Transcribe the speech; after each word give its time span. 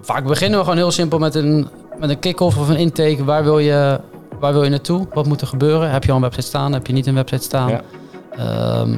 vaak 0.00 0.24
beginnen 0.24 0.58
we 0.58 0.64
gewoon 0.64 0.78
heel 0.78 0.90
simpel 0.90 1.18
met 1.18 1.34
een, 1.34 1.68
met 1.98 2.10
een 2.10 2.18
kick-off 2.18 2.58
of 2.58 2.68
een 2.68 2.76
intake. 2.76 3.24
Waar 3.24 3.44
wil, 3.44 3.58
je, 3.58 4.00
waar 4.40 4.52
wil 4.52 4.64
je 4.64 4.70
naartoe? 4.70 5.06
Wat 5.12 5.26
moet 5.26 5.40
er 5.40 5.46
gebeuren? 5.46 5.90
Heb 5.90 6.04
je 6.04 6.10
al 6.10 6.16
een 6.16 6.22
website 6.22 6.46
staan? 6.46 6.72
Heb 6.72 6.86
je 6.86 6.92
niet 6.92 7.06
een 7.06 7.14
website 7.14 7.42
staan? 7.42 7.68
Ja. 7.68 7.82
Ehm, 8.36 8.96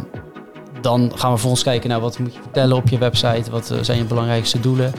dan 0.81 1.01
gaan 1.01 1.11
we 1.11 1.37
vervolgens 1.37 1.63
kijken 1.63 1.89
naar 1.89 2.01
wat 2.01 2.19
moet 2.19 2.35
je 2.35 2.41
vertellen 2.43 2.77
op 2.77 2.89
je 2.89 2.99
website. 2.99 3.51
Wat 3.51 3.71
eh, 3.71 3.79
zijn 3.81 3.99
je 3.99 4.05
belangrijkste 4.05 4.61
doelen? 4.61 4.93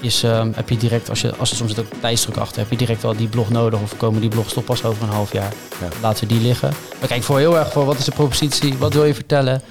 Is, 0.00 0.22
ehm, 0.22 0.50
heb 0.54 0.68
je 0.68 0.76
direct, 0.76 1.08
als, 1.08 1.20
je, 1.20 1.36
als 1.36 1.50
er 1.50 1.56
soms 1.56 1.74
zit 1.74 1.84
ook 1.84 2.00
tijdsdruk 2.00 2.36
achter, 2.36 2.60
heb 2.60 2.70
je 2.70 2.76
direct 2.76 3.02
wel 3.02 3.16
die 3.16 3.28
blog 3.28 3.50
nodig 3.50 3.80
of 3.80 3.96
komen 3.96 4.20
die 4.20 4.30
blogs 4.30 4.52
toch 4.52 4.64
pas 4.64 4.84
over 4.84 5.02
een 5.02 5.08
half 5.08 5.32
jaar? 5.32 5.52
Ja. 5.80 5.88
Laten 6.02 6.28
we 6.28 6.34
die 6.34 6.42
liggen. 6.42 6.72
We 7.00 7.06
kijken 7.06 7.26
voor 7.26 7.38
heel 7.38 7.58
erg 7.58 7.72
voor 7.72 7.84
wat 7.84 7.98
is 7.98 8.04
de 8.04 8.12
propositie, 8.12 8.78
wat 8.78 8.92
wil 8.92 9.04
je 9.04 9.14
vertellen? 9.14 9.62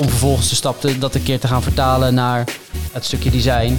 Om 0.00 0.08
vervolgens 0.08 0.48
de 0.48 0.54
stap 0.54 0.80
te, 0.80 0.98
dat 0.98 1.14
een 1.14 1.22
keer 1.22 1.40
te 1.40 1.46
gaan 1.46 1.62
vertalen 1.62 2.14
naar 2.14 2.44
het 2.92 3.04
stukje 3.04 3.30
design. 3.30 3.78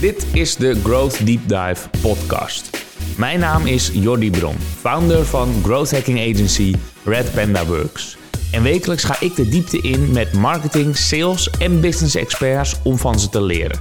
Dit 0.00 0.26
is 0.32 0.56
de 0.56 0.80
Growth 0.84 1.26
Deep 1.26 1.48
Dive 1.48 1.88
podcast. 2.00 2.70
Mijn 3.16 3.38
naam 3.40 3.66
is 3.66 3.90
Jordi 3.92 4.30
Bron, 4.30 4.56
founder 4.80 5.26
van 5.26 5.54
growth 5.62 5.90
hacking 5.90 6.18
agency 6.18 6.74
Red 7.04 7.34
Panda 7.34 7.66
Works. 7.66 8.16
En 8.52 8.62
wekelijks 8.62 9.04
ga 9.04 9.16
ik 9.20 9.34
de 9.36 9.48
diepte 9.48 9.78
in 9.78 10.12
met 10.12 10.32
marketing, 10.32 10.96
sales 10.96 11.50
en 11.50 11.80
business 11.80 12.14
experts 12.14 12.76
om 12.82 12.98
van 12.98 13.20
ze 13.20 13.28
te 13.28 13.42
leren. 13.42 13.78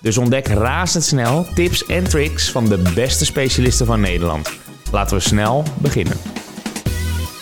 Dus 0.00 0.18
ontdek 0.18 0.46
razendsnel 0.46 1.46
tips 1.54 1.86
en 1.86 2.04
tricks 2.04 2.50
van 2.50 2.68
de 2.68 2.78
beste 2.94 3.24
specialisten 3.24 3.86
van 3.86 4.00
Nederland. 4.00 4.50
Laten 4.92 5.16
we 5.16 5.22
snel 5.22 5.64
beginnen. 5.78 6.16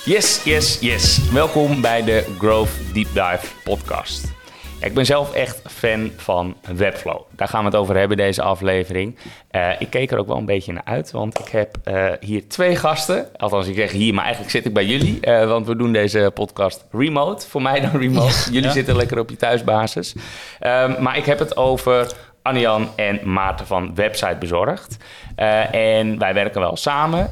Yes, 0.05 0.41
yes, 0.45 0.79
yes. 0.81 1.21
Welkom 1.33 1.81
bij 1.81 2.05
de 2.05 2.25
Growth 2.39 2.71
Deep 2.93 3.09
Dive 3.15 3.47
podcast. 3.65 4.39
Ik 4.83 4.95
ben 4.95 5.07
zelf 5.07 5.33
echt 5.35 5.63
fan 5.67 6.11
van 6.17 6.57
Webflow. 6.77 7.21
Daar 7.31 7.49
gaan 7.49 7.61
we 7.61 7.67
het 7.67 7.77
over 7.77 7.97
hebben 7.97 8.17
deze 8.17 8.43
aflevering. 8.43 9.17
Eh, 9.51 9.71
ik 9.79 9.91
keek 9.91 10.11
er 10.11 10.19
ook 10.19 10.27
wel 10.27 10.37
een 10.37 10.45
beetje 10.45 10.73
naar 10.73 10.85
uit, 10.85 11.11
want 11.11 11.39
ik 11.39 11.49
heb 11.49 11.77
eh, 11.85 12.07
hier 12.21 12.49
twee 12.49 12.77
gasten. 12.77 13.29
Althans, 13.37 13.67
ik 13.69 13.75
zeg 13.75 13.91
hier, 13.91 14.15
maar 14.15 14.23
eigenlijk 14.23 14.53
zit 14.53 14.65
ik 14.67 14.73
bij 14.73 14.85
jullie. 14.85 15.21
eh, 15.21 15.49
want 15.49 15.67
we 15.67 15.77
doen 15.77 15.93
deze 15.93 16.31
podcast 16.35 16.87
remote. 16.93 17.49
Voor 17.49 17.63
mij 17.63 17.81
dan 17.81 18.01
remote. 18.01 18.53
jullie 18.53 18.71
zitten 18.71 18.97
lekker 18.97 19.19
op 19.19 19.31
je 19.31 19.37
thuisbasis. 19.37 20.15
Ehm, 20.61 21.03
maar 21.03 21.17
ik 21.17 21.25
heb 21.25 21.39
het 21.39 21.57
over 21.57 22.13
Anjan 22.43 22.89
en 22.97 23.21
Maarten 23.33 23.67
van 23.67 23.95
Website 23.95 24.37
Bezorgd. 24.39 24.97
En 25.71 26.19
wij 26.19 26.35
werken 26.35 26.61
wel 26.61 26.77
samen. 26.77 27.31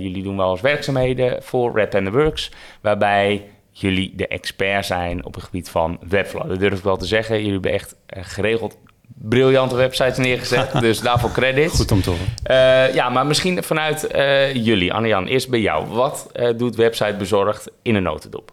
Jullie 0.00 0.22
doen 0.22 0.36
wel 0.36 0.50
eens 0.50 0.60
werkzaamheden 0.60 1.42
voor 1.42 1.72
Red 1.74 1.94
and 1.94 2.04
the 2.04 2.10
Works, 2.12 2.50
waarbij 2.80 3.42
jullie 3.80 4.12
de 4.16 4.26
expert 4.26 4.86
zijn 4.86 5.24
op 5.24 5.34
het 5.34 5.44
gebied 5.44 5.70
van 5.70 5.98
Webflow. 6.08 6.48
Dat 6.48 6.58
durf 6.58 6.78
ik 6.78 6.84
wel 6.84 6.96
te 6.96 7.06
zeggen. 7.06 7.36
Jullie 7.36 7.52
hebben 7.52 7.72
echt 7.72 7.94
eh, 8.06 8.22
geregeld 8.24 8.76
briljante 9.18 9.74
websites 9.74 10.16
neergezet, 10.16 10.72
dus 10.80 11.00
daarvoor 11.00 11.32
credits. 11.32 11.76
Goed 11.76 11.92
om 11.92 12.02
te 12.02 12.10
horen. 12.10 12.26
Eh, 12.42 12.94
ja, 12.94 13.08
maar 13.08 13.26
misschien 13.26 13.62
vanuit 13.62 14.06
eh, 14.06 14.54
jullie, 14.54 14.92
Anne-Jan, 14.92 15.26
eerst 15.26 15.48
bij 15.48 15.60
jou. 15.60 15.86
Wat 15.86 16.28
eh, 16.32 16.58
doet 16.58 16.76
Website 16.76 17.14
Bezorgd 17.18 17.70
in 17.82 17.94
een 17.94 18.02
notendop? 18.02 18.52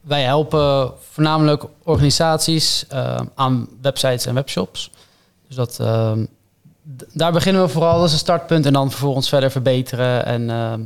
Wij 0.00 0.22
helpen 0.22 0.92
voornamelijk 1.10 1.64
organisaties 1.82 2.86
aan 3.34 3.68
websites 3.82 4.26
en 4.26 4.34
webshops. 4.34 4.90
Dus 5.46 5.56
dat, 5.56 5.78
ehm, 5.80 6.24
daar 7.12 7.32
beginnen 7.32 7.62
we 7.62 7.68
vooral 7.68 8.00
als 8.00 8.12
een 8.12 8.18
startpunt 8.18 8.66
en 8.66 8.72
dan 8.72 8.90
vervolgens 8.90 9.28
verder 9.28 9.50
verbeteren. 9.50 10.26
En 10.26 10.50
ehm, 10.50 10.80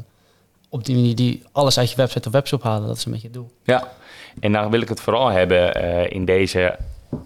op 0.71 0.85
die 0.85 0.95
manier 0.95 1.15
die 1.15 1.43
alles 1.53 1.79
uit 1.79 1.91
je 1.91 1.97
website 1.97 2.27
of 2.27 2.33
webshop 2.33 2.63
halen. 2.63 2.87
Dat 2.87 2.97
is 2.97 3.05
een 3.05 3.13
beetje 3.13 3.27
het 3.27 3.37
doel. 3.37 3.51
Ja, 3.63 3.93
en 4.41 4.53
dan 4.53 4.71
wil 4.71 4.81
ik 4.81 4.89
het 4.89 5.01
vooral 5.01 5.29
hebben 5.29 5.75
eh, 5.75 6.11
in 6.11 6.25
deze 6.25 6.79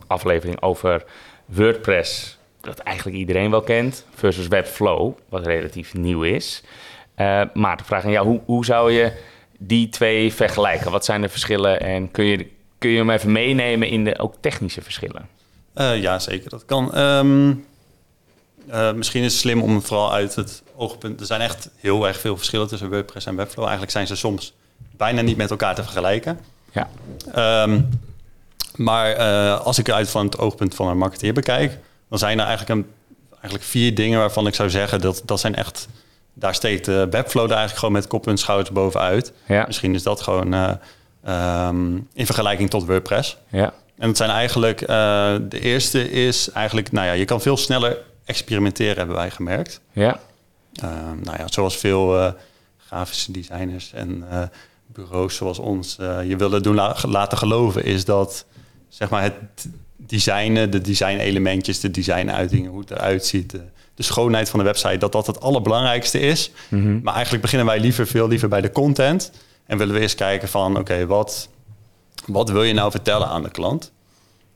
aflevering 0.06 0.62
over 0.62 1.05
WordPress, 1.45 2.39
dat 2.61 2.78
eigenlijk 2.78 3.17
iedereen 3.17 3.51
wel 3.51 3.62
kent, 3.62 4.06
versus 4.14 4.48
Webflow, 4.48 5.12
wat 5.28 5.47
relatief 5.47 5.95
nieuw 5.95 6.23
is. 6.23 6.62
Eh 7.14 7.42
maar 7.53 7.77
de 7.77 7.84
vraag 7.84 8.05
aan 8.05 8.11
jou, 8.11 8.27
hoe, 8.27 8.41
hoe 8.45 8.64
zou 8.64 8.92
je 8.92 9.12
die 9.58 9.89
twee 9.89 10.33
vergelijken? 10.33 10.91
Wat 10.91 11.05
zijn 11.05 11.20
de 11.20 11.29
verschillen 11.29 11.80
en 11.80 12.11
kun 12.11 12.24
je, 12.24 12.47
kun 12.79 12.91
je 12.91 12.98
hem 12.98 13.11
even 13.11 13.33
meenemen 13.33 13.89
in 13.89 14.05
de 14.05 14.18
ook 14.18 14.35
technische 14.41 14.83
verschillen? 14.83 15.29
Eh, 15.74 16.02
ja, 16.02 16.18
zeker. 16.18 16.51
Dat 16.51 16.64
kan. 16.64 16.95
Ehm, 16.95 17.55
eh, 18.69 18.92
misschien 18.92 19.23
is 19.23 19.33
het 19.33 19.41
slim 19.41 19.63
om 19.63 19.83
vooral 19.83 20.13
uit 20.13 20.35
het 20.35 20.63
oogpunt... 20.77 21.20
Er 21.20 21.27
zijn 21.27 21.41
echt 21.41 21.69
heel 21.77 22.07
erg 22.07 22.20
veel 22.20 22.36
verschillen 22.36 22.69
tussen 22.69 22.91
WordPress 22.91 23.27
en 23.27 23.36
Webflow. 23.36 23.63
Eigenlijk 23.64 23.92
zijn 23.92 24.07
ze 24.07 24.17
soms 24.17 24.52
bijna 24.97 25.20
niet 25.20 25.36
met 25.36 25.51
elkaar 25.51 25.75
te 25.75 25.83
vergelijken. 25.83 26.39
Ja, 26.73 26.89
Ehm, 27.33 27.80
maar 28.77 29.13
eh, 29.13 29.61
als 29.61 29.79
ik 29.79 29.91
uit 29.91 30.11
van 30.11 30.24
het 30.24 30.39
oogpunt 30.39 30.74
van 30.74 30.89
een 30.89 30.98
marketeer 30.98 31.33
bekijk... 31.33 31.79
dan 32.08 32.19
zijn 32.19 32.39
er 32.39 32.47
eigenlijk, 32.47 32.80
een, 32.80 32.91
eigenlijk 33.33 33.64
vier 33.64 33.95
dingen 33.95 34.19
waarvan 34.19 34.47
ik 34.47 34.55
zou 34.55 34.70
zeggen... 34.70 35.01
dat, 35.01 35.23
dat 35.24 35.41
zijn 35.41 35.55
echt... 35.55 35.89
Daar 36.35 36.55
steekt 36.55 36.89
eh, 36.89 36.95
Webflow 36.95 37.45
er 37.45 37.51
eigenlijk 37.51 37.79
gewoon 37.79 37.95
met 37.95 38.07
kop 38.07 38.27
en 38.27 38.39
schouders 38.39 38.70
bovenuit. 38.70 39.33
ja, 39.47 39.64
Misschien 39.67 39.95
is 39.95 40.03
dat 40.03 40.20
gewoon 40.20 40.55
eh, 40.55 40.70
ehm, 41.24 41.95
in 42.13 42.27
vergelijking 42.27 42.70
tot 42.70 42.86
WordPress. 42.86 43.36
ja, 43.48 43.73
En 43.98 44.08
het 44.08 44.17
zijn 44.17 44.30
eigenlijk, 44.30 44.79
de 45.51 45.61
eerste 45.61 46.11
is 46.11 46.51
eigenlijk, 46.51 46.92
nou 46.92 47.07
ja, 47.07 47.13
je 47.13 47.24
kan 47.24 47.41
veel 47.41 47.57
sneller 47.57 47.97
experimenteren, 48.24 48.96
hebben 48.96 49.17
wij 49.17 49.30
gemerkt. 49.30 49.80
ja, 49.92 50.20
Uh, 50.85 50.90
nou 51.23 51.36
ja, 51.39 51.45
zoals 51.48 51.77
veel 51.77 52.18
eh, 52.18 52.33
grafische 52.77 53.33
designers 53.33 53.92
en 53.92 54.24
eh, 54.30 54.42
bureaus 54.86 55.36
zoals 55.36 55.58
ons 55.58 55.98
eh, 55.98 56.18
je 56.29 56.36
willen 56.36 56.62
doen 56.62 56.74
la- 56.74 56.96
laten 57.07 57.39
geloven, 57.39 57.85
is 57.85 58.05
dat 58.05 58.45
zeg 58.89 59.08
maar 59.11 59.23
het 59.23 59.35
designen, 59.96 60.70
de 60.70 60.80
design-elementjes, 60.80 61.80
de 61.80 61.90
designuitingen, 61.90 62.70
hoe 62.70 62.80
het 62.80 62.90
eruit 62.90 63.27
ziet, 63.27 63.51
de, 63.51 63.61
de 63.95 64.02
schoonheid 64.02 64.48
van 64.48 64.58
de 64.58 64.64
website, 64.64 64.96
dat 64.98 65.12
dat 65.12 65.27
het 65.27 65.41
allerbelangrijkste 65.41 66.18
is. 66.20 66.51
Mhm. 66.68 67.01
Maar 67.02 67.12
eigenlijk 67.14 67.42
beginnen 67.42 67.67
wij 67.67 67.80
liever 67.80 68.06
veel 68.06 68.29
liever 68.29 68.48
bij 68.48 68.61
de 68.61 68.73
content 68.73 69.30
en 69.67 69.79
willen 69.79 69.95
we 69.95 70.01
eerst 70.01 70.14
kijken 70.17 70.48
van, 70.48 70.79
oké, 70.79 71.06
wat, 71.06 71.48
wat 72.27 72.51
wil 72.51 72.62
je 72.62 72.73
nou 72.74 72.91
vertellen 72.91 73.29
aan 73.29 73.42
de 73.42 73.51
klant? 73.51 73.92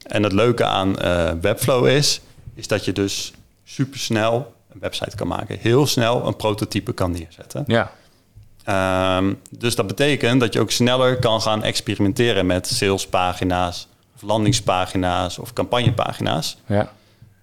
En 0.03 0.23
het 0.23 0.33
leuke 0.33 0.65
aan 0.65 0.95
Webflow 1.41 1.87
is, 1.87 2.21
is 2.55 2.67
dat 2.69 2.85
je 2.85 2.93
dus 2.93 3.33
supersnel 3.71 4.55
een 4.73 4.81
website 4.81 5.17
kan 5.17 5.27
maken. 5.29 5.59
Heel 5.61 5.87
snel 5.87 6.27
een 6.27 6.37
prototype 6.37 6.93
kan 6.93 7.11
neerzetten. 7.11 7.65
ja, 7.67 7.93
Ehm, 8.65 9.35
dus 9.51 9.75
dat 9.75 9.87
betekent 9.87 10.41
dat 10.41 10.53
je 10.53 10.61
ook 10.61 10.71
sneller 10.71 11.19
kan 11.19 11.41
gaan 11.43 11.63
experimenteren 11.63 12.47
met 12.47 12.67
salespagina's, 12.67 13.89
of 14.15 14.23
landingspagina's 14.23 15.39
of 15.39 15.53
campagnepagina's. 15.53 16.57
ja, 16.67 16.93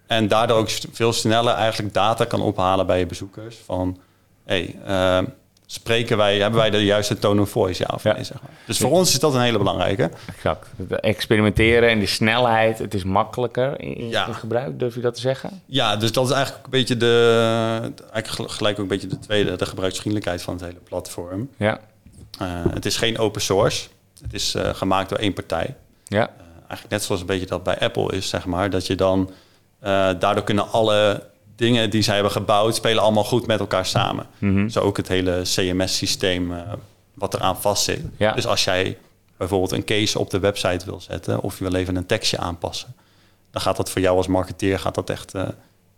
En 0.08 0.28
daardoor 0.28 0.58
ook 0.58 0.70
veel 0.92 1.14
sneller 1.14 1.54
eigenlijk 1.54 1.94
data 1.94 2.26
kan 2.26 2.42
ophalen 2.42 2.86
bij 2.86 3.00
je 3.00 3.06
bezoekers. 3.06 3.58
Van, 3.66 3.98
hey, 4.46 4.76
ehm, 4.86 5.26
spreken 5.66 6.18
wij, 6.18 6.38
hebben 6.40 6.60
wij 6.60 6.70
de 6.70 6.86
juiste 6.86 7.20
tone 7.20 7.42
of 7.42 7.50
voice, 7.50 7.84
ja 7.88 7.94
of 7.96 8.04
Ja. 8.04 8.14
nee, 8.14 8.24
zeg 8.24 8.42
maar. 8.42 8.52
Dus 8.66 8.78
voor 8.78 8.92
ons 8.92 9.14
is 9.14 9.20
dat 9.20 9.34
een 9.34 9.42
hele 9.42 9.58
belangrijke. 9.58 10.10
exact. 10.36 10.68
Experimenteren 10.90 11.90
en 11.90 12.00
de 12.00 12.06
snelheid, 12.06 12.78
het 12.80 12.94
is 12.94 13.04
makkelijker 13.04 13.80
in, 13.82 14.10
Ja. 14.10 14.28
in 14.28 14.34
gebruik, 14.36 14.80
durf 14.80 14.96
je 14.96 15.02
dat 15.02 15.14
te 15.16 15.22
zeggen? 15.22 15.62
Ja, 15.66 15.96
dus 15.96 16.12
dat 16.12 16.26
is 16.26 16.32
eigenlijk 16.32 16.66
een 16.66 16.72
beetje 16.72 16.98
de, 16.98 17.92
eigenlijk 18.12 18.28
gel- 18.28 18.48
gelijk 18.48 18.76
ook 18.76 18.82
een 18.82 18.88
beetje 18.88 19.08
de 19.08 19.20
tweede, 19.20 19.56
de 19.56 19.66
gebruiksvriendelijkheid 19.66 20.42
van 20.42 20.54
het 20.54 20.64
hele 20.64 20.80
platform. 20.84 21.50
Ja, 21.58 21.80
Eh, 22.40 22.48
het 22.70 22.86
is 22.86 22.98
geen 22.98 23.18
open 23.18 23.42
source. 23.42 23.88
Het 24.22 24.34
is 24.34 24.56
eh, 24.56 24.70
gemaakt 24.74 25.10
door 25.10 25.18
één 25.18 25.34
partij. 25.34 25.76
ja, 26.08 26.22
Eh, 26.28 26.44
eigenlijk 26.58 26.90
net 26.90 27.04
zoals 27.04 27.22
een 27.22 27.28
beetje 27.28 27.46
dat 27.46 27.64
bij 27.64 27.80
Apple 27.80 28.12
is, 28.16 28.30
zeg 28.30 28.46
maar. 28.46 28.70
Dat 28.70 28.88
je 28.88 28.96
dan, 28.96 29.32
daardoor 30.20 30.44
kunnen 30.44 30.72
alle 30.72 31.24
dingen 31.56 31.90
die 31.90 32.02
zij 32.02 32.14
hebben 32.14 32.32
gebouwd, 32.32 32.76
spelen 32.76 33.04
allemaal 33.04 33.24
goed 33.24 33.48
met 33.48 33.60
elkaar 33.60 33.86
samen. 33.86 34.26
Mhm. 34.38 34.70
Zo 34.70 34.80
ook 34.80 34.98
het 34.98 35.08
hele 35.08 35.42
CMS-systeem 35.44 36.54
eh, 36.54 36.62
wat 37.14 37.34
eraan 37.34 37.62
vastzit. 37.62 38.02
Ja. 38.18 38.32
Dus 38.32 38.48
als 38.48 38.64
jij 38.64 38.98
bijvoorbeeld 39.38 39.72
een 39.72 39.84
case 39.84 40.20
op 40.20 40.30
de 40.30 40.40
website 40.40 40.86
wil 40.86 41.02
zetten, 41.02 41.42
of 41.42 41.58
je 41.58 41.64
wil 41.64 41.74
even 41.74 41.96
een 41.96 42.06
tekstje 42.06 42.38
aanpassen, 42.38 42.96
dan 43.52 43.62
gaat 43.62 43.78
dat 43.78 43.90
voor 43.90 44.02
jou 44.02 44.18
als 44.18 44.28
marketeer, 44.28 44.80
gaat 44.80 44.96
dat 44.96 45.10
echt, 45.10 45.34
eh, 45.34 45.48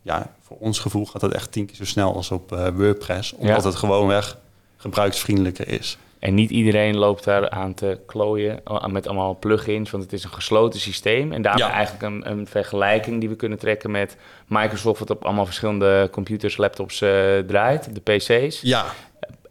ja, 0.02 0.34
voor 0.42 0.58
ons 0.60 0.80
gevoel 0.80 1.06
gaat 1.06 1.22
dat 1.22 1.34
echt 1.34 1.52
tien 1.52 1.66
keer 1.66 1.76
zo 1.76 1.86
snel 1.86 2.16
als 2.16 2.32
op 2.32 2.52
eh, 2.52 2.68
WordPress. 2.76 3.34
Omdat 3.34 3.62
Ja. 3.64 3.70
het 3.70 3.76
gewoonweg 3.78 4.38
gebruiksvriendelijker 4.78 5.68
is. 5.68 5.98
En 6.20 6.34
niet 6.34 6.50
iedereen 6.50 6.98
loopt 6.98 7.24
daar 7.24 7.50
aan 7.50 7.74
te 7.74 8.00
klooien 8.06 8.60
eh, 8.66 8.86
met 8.86 9.08
allemaal 9.08 9.38
plugins, 9.40 9.92
want 9.92 10.04
het 10.04 10.14
is 10.14 10.24
een 10.24 10.34
gesloten 10.34 10.80
systeem. 10.80 11.32
En 11.32 11.42
daarmee 11.42 11.64
Ja. 11.66 11.72
eigenlijk 11.72 12.04
een, 12.04 12.32
een 12.32 12.48
vergelijking 12.48 13.20
die 13.20 13.30
we 13.30 13.36
kunnen 13.36 13.58
trekken 13.60 13.92
met 13.92 14.18
Microsoft, 14.48 15.00
wat 15.00 15.10
op 15.10 15.26
allemaal 15.26 15.46
verschillende 15.46 16.10
computers, 16.12 16.58
laptops 16.58 17.02
eh, 17.02 17.10
draait, 17.48 17.90
de 17.96 18.02
PC's. 18.16 18.62
Ja, 18.62 18.86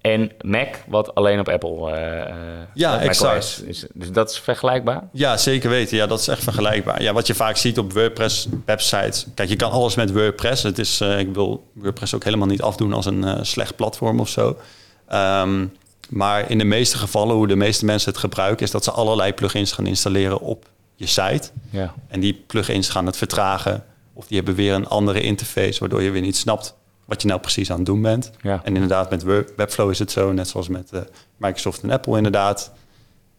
En 0.01 0.31
Mac, 0.41 0.75
wat 0.89 1.15
alleen 1.15 1.39
op 1.41 1.49
Apple 1.49 1.91
eh, 1.93 2.35
Ja, 2.75 3.01
exact. 3.01 3.63
is. 3.67 3.87
Dus 3.95 4.13
dat 4.13 4.31
is 4.31 4.39
vergelijkbaar. 4.39 5.09
Ja, 5.13 5.37
zeker 5.37 5.71
weten. 5.71 5.97
Ja, 5.97 6.07
dat 6.07 6.21
is 6.21 6.29
echt 6.29 6.43
vergelijkbaar. 6.43 7.03
Ja, 7.03 7.13
wat 7.13 7.27
je 7.27 7.35
vaak 7.35 7.57
ziet 7.57 7.79
op 7.79 7.93
WordPress 7.93 8.49
websites. 8.65 9.27
Kijk, 9.35 9.49
je 9.49 9.57
kan 9.57 9.71
alles 9.71 9.95
met 9.95 10.13
WordPress. 10.13 10.63
Het 10.63 10.79
is, 10.79 11.01
ik 11.01 11.35
wil 11.35 11.71
WordPress 11.73 12.15
ook 12.15 12.25
helemaal 12.25 12.47
niet 12.47 12.63
afdoen 12.63 12.93
als 12.93 13.07
een 13.07 13.47
slecht 13.47 13.77
platform 13.77 14.21
of 14.21 14.29
zo. 14.29 14.57
Ehm, 15.09 15.67
maar 16.09 16.51
in 16.51 16.59
de 16.59 16.65
meeste 16.65 16.97
gevallen, 16.97 17.37
hoe 17.37 17.47
de 17.47 17.57
meeste 17.57 17.85
mensen 17.85 18.11
het 18.11 18.21
gebruiken, 18.21 18.65
is 18.65 18.71
dat 18.71 18.85
ze 18.85 18.91
allerlei 18.91 19.33
plugins 19.33 19.73
gaan 19.73 19.87
installeren 19.87 20.41
op 20.41 20.69
je 20.95 21.07
site. 21.07 21.51
Ja. 21.71 21.95
En 22.09 22.21
die 22.21 22.45
plugins 22.47 22.89
gaan 22.89 23.07
het 23.07 23.17
vertragen. 23.17 23.85
Of 24.13 24.27
die 24.27 24.37
hebben 24.37 24.55
weer 24.55 24.75
een 24.75 24.87
andere 24.87 25.21
interface, 25.21 25.81
waardoor 25.81 26.03
je 26.03 26.11
weer 26.11 26.21
niet 26.23 26.37
snapt 26.37 26.75
wat 27.05 27.23
je 27.23 27.29
nou 27.29 27.41
precies 27.41 27.71
aan 27.71 27.77
het 27.77 27.87
doen 27.87 28.03
bent. 28.03 28.31
Ja. 28.43 28.61
En 28.65 28.75
inderdaad, 28.75 29.11
met 29.11 29.23
Web- 29.23 29.53
Webflow 29.57 29.91
is 29.91 29.99
het 29.99 30.11
zo, 30.11 30.33
net 30.33 30.49
zoals 30.49 30.69
met 30.69 30.93
eh, 30.93 31.01
Microsoft 31.37 31.83
en 31.83 31.91
Apple 31.91 32.17
inderdaad, 32.17 32.73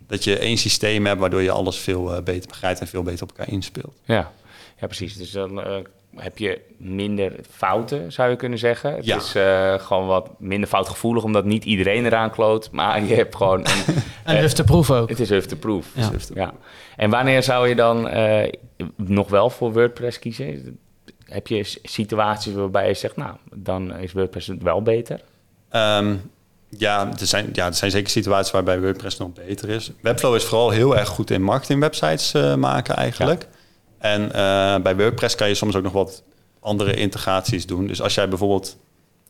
dat 0.07 0.23
je 0.23 0.37
één 0.37 0.57
systeem 0.57 1.05
hebt 1.05 1.19
waardoor 1.19 1.41
je 1.41 1.51
alles 1.51 1.77
veel 1.77 2.15
eh, 2.15 2.23
beter 2.23 2.47
begrijpt 2.49 2.79
en 2.79 2.87
veel 2.87 3.03
beter 3.03 3.23
op 3.23 3.29
elkaar 3.29 3.53
inspeelt. 3.53 3.97
Ja, 4.03 4.31
ja 4.79 4.87
precies. 4.87 5.17
Dus 5.17 5.31
dan 5.31 5.61
eh, 5.61 5.75
heb 6.19 6.37
je 6.37 6.61
minder 6.77 7.31
fouten, 7.49 8.11
zou 8.11 8.29
je 8.29 8.35
kunnen 8.35 8.59
zeggen. 8.59 8.95
Het 8.95 9.05
Ja. 9.05 9.15
is 9.17 9.35
eh, 9.35 9.73
gewoon 9.79 10.07
wat 10.07 10.29
minder 10.39 10.69
foutgevoelig, 10.69 11.23
omdat 11.23 11.45
niet 11.45 11.65
iedereen 11.65 12.05
eraan 12.05 12.31
kloot. 12.31 12.71
Maar 12.71 13.03
je 13.03 13.15
hebt 13.15 13.35
gewoon... 13.35 13.59
Een, 13.59 13.95
En 14.23 14.35
eh, 14.35 14.41
dus 14.41 14.55
de 14.55 14.63
proef 14.63 14.91
ook. 14.91 15.09
het 15.09 15.19
is 15.19 15.29
huf 15.29 15.45
te 15.45 15.55
proof. 15.55 15.85
Ja. 15.95 16.11
Ja. 16.33 16.53
En 16.95 17.09
wanneer 17.09 17.43
zou 17.43 17.67
je 17.69 17.75
dan 17.75 18.07
eh, 18.09 18.51
nog 18.95 19.29
wel 19.29 19.49
voor 19.49 19.73
WordPress 19.73 20.19
kiezen? 20.19 20.77
Heb 21.25 21.47
je 21.47 21.77
situaties 21.83 22.53
waarbij 22.53 22.87
je 22.87 22.93
zegt, 22.93 23.15
nou, 23.15 23.35
dan 23.53 23.95
is 23.97 24.11
WordPress 24.11 24.51
wel 24.59 24.81
beter? 24.81 25.21
Ehm, 25.69 26.15
ja, 26.69 27.07
er 27.19 27.25
zijn, 27.27 27.49
ja, 27.53 27.65
er 27.65 27.73
zijn 27.73 27.91
zeker 27.91 28.09
situaties 28.09 28.51
waarbij 28.51 28.79
WordPress 28.79 29.17
nog 29.17 29.33
beter 29.33 29.69
is. 29.69 29.91
Webflow 30.01 30.35
is 30.35 30.43
vooral 30.43 30.69
heel 30.69 30.97
erg 30.97 31.07
goed 31.07 31.31
in 31.31 31.41
marketingwebsites 31.43 32.33
eh, 32.33 32.55
maken 32.55 32.95
eigenlijk. 32.95 33.47
En 33.97 34.33
eh, 34.33 34.81
bij 34.81 34.95
WordPress 34.95 35.35
kan 35.35 35.47
je 35.47 35.55
soms 35.55 35.75
ook 35.75 35.83
nog 35.83 35.93
wat 35.93 36.23
andere 36.59 36.93
integraties 36.93 37.65
doen. 37.65 37.87
Dus 37.87 38.01
als 38.01 38.15
jij 38.15 38.29
bijvoorbeeld 38.29 38.77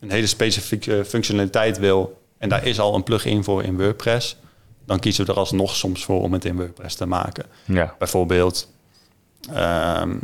een 0.00 0.10
hele 0.10 0.26
specifieke 0.26 1.04
functionaliteit 1.04 1.78
wil... 1.78 2.20
en 2.38 2.48
daar 2.48 2.66
is 2.66 2.80
al 2.80 2.94
een 2.94 3.02
plugin 3.02 3.44
voor 3.44 3.62
in 3.62 3.76
WordPress... 3.76 4.36
dan 4.86 4.98
kiezen 4.98 5.26
we 5.26 5.32
er 5.32 5.38
alsnog 5.38 5.76
soms 5.76 6.04
voor 6.04 6.22
om 6.22 6.32
het 6.32 6.44
in 6.44 6.56
WordPress 6.56 6.94
te 6.94 7.06
maken. 7.06 7.44
Ja. 7.64 7.94
Bijvoorbeeld, 7.98 8.72
ehm, 9.52 10.16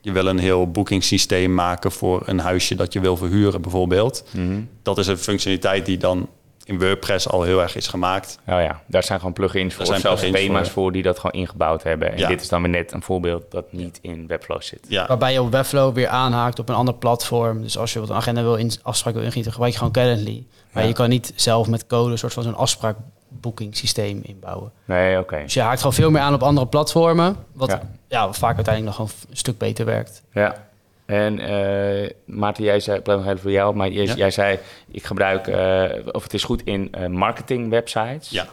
je 0.00 0.12
wil 0.12 0.26
een 0.26 0.38
heel 0.38 0.70
boekingssysteem 0.70 1.54
maken 1.54 1.92
voor 1.92 2.22
een 2.26 2.38
huisje 2.38 2.74
dat 2.74 2.92
je 2.92 3.00
wil 3.00 3.16
verhuren, 3.16 3.60
bijvoorbeeld. 3.60 4.24
Mhm. 4.30 4.60
Dat 4.82 4.98
is 4.98 5.06
een 5.06 5.18
functionaliteit 5.18 5.86
die 5.86 5.96
dan 5.96 6.28
in 6.68 6.78
WordPress 6.78 7.28
al 7.28 7.42
heel 7.42 7.60
erg 7.62 7.76
is 7.76 7.86
gemaakt. 7.86 8.38
Oh 8.46 8.60
ja, 8.60 8.80
daar 8.86 9.02
zijn 9.02 9.18
gewoon 9.18 9.32
plugins 9.34 9.74
voor, 9.74 9.86
zijn 9.86 10.00
zelfs 10.00 10.20
plugins 10.20 10.42
thema's 10.46 10.70
voor. 10.70 10.82
voor. 10.82 10.92
die 10.92 11.02
dat 11.02 11.16
gewoon 11.18 11.40
ingebouwd 11.40 11.82
hebben. 11.82 12.12
En 12.12 12.18
Ja. 12.18 12.28
dit 12.28 12.40
is 12.40 12.48
dan 12.48 12.60
weer 12.62 12.70
net 12.70 12.92
een 12.92 13.02
voorbeeld 13.02 13.50
dat 13.50 13.72
niet 13.72 13.98
in 14.02 14.26
Webflow 14.26 14.62
zit. 14.62 14.80
Ja, 14.88 15.06
Waarbij 15.06 15.32
je 15.32 15.42
op 15.42 15.50
Webflow 15.50 15.94
weer 15.94 16.08
aanhaakt 16.08 16.58
op 16.58 16.68
een 16.68 16.74
ander 16.74 16.94
platform. 16.94 17.62
Dus 17.62 17.78
als 17.78 17.92
je 17.92 18.00
wat 18.00 18.08
een 18.08 18.16
agenda 18.16 18.42
wil 18.42 18.54
in, 18.56 18.72
afspraak 18.82 19.14
wil 19.14 19.22
ingieten, 19.22 19.50
gebruik 19.52 19.72
je 19.72 19.78
gewoon 19.78 19.92
Calendly. 19.92 20.46
Maar 20.72 20.82
Ja. 20.82 20.88
je 20.88 20.94
kan 20.94 21.08
niet 21.08 21.32
zelf 21.36 21.68
met 21.68 21.86
code 21.86 22.10
een 22.12 22.18
soort 22.18 22.32
van 22.32 22.42
zo'n 22.42 22.54
afspraakboekingssysteem 22.56 24.20
inbouwen. 24.22 24.72
Nee, 24.84 25.18
oké. 25.18 25.42
Dus 25.42 25.54
je 25.54 25.60
haakt 25.60 25.78
gewoon 25.78 25.92
veel 25.92 26.10
meer 26.10 26.20
aan 26.22 26.34
op 26.34 26.42
andere 26.42 26.66
platformen. 26.66 27.36
Wat 27.52 27.68
Ja. 27.68 27.80
ja. 28.08 28.32
vaak 28.32 28.54
uiteindelijk 28.56 28.96
nog 28.98 29.08
gewoon 29.08 29.26
een 29.30 29.36
stuk 29.36 29.58
beter 29.58 29.84
werkt. 29.84 30.22
Ja. 30.32 30.66
En 31.08 31.38
eh 31.38 32.10
Maarten, 32.24 32.64
jij 32.64 32.80
zei, 32.80 32.96
ik 32.98 33.02
blijf 33.02 33.18
nog 33.18 33.28
even 33.28 33.40
voor 33.40 33.50
jou, 33.50 33.74
maar 33.74 33.88
jij, 33.90 34.04
Ja. 34.04 34.14
jij 34.14 34.30
zei, 34.30 34.58
ik 34.90 35.04
gebruik, 35.04 35.46
eh, 35.46 35.84
of 36.12 36.22
het 36.22 36.34
is 36.34 36.44
goed 36.44 36.62
in 36.64 36.88
eh, 36.92 37.06
marketing 37.06 37.70
websites. 37.70 38.28
Ja. 38.30 38.46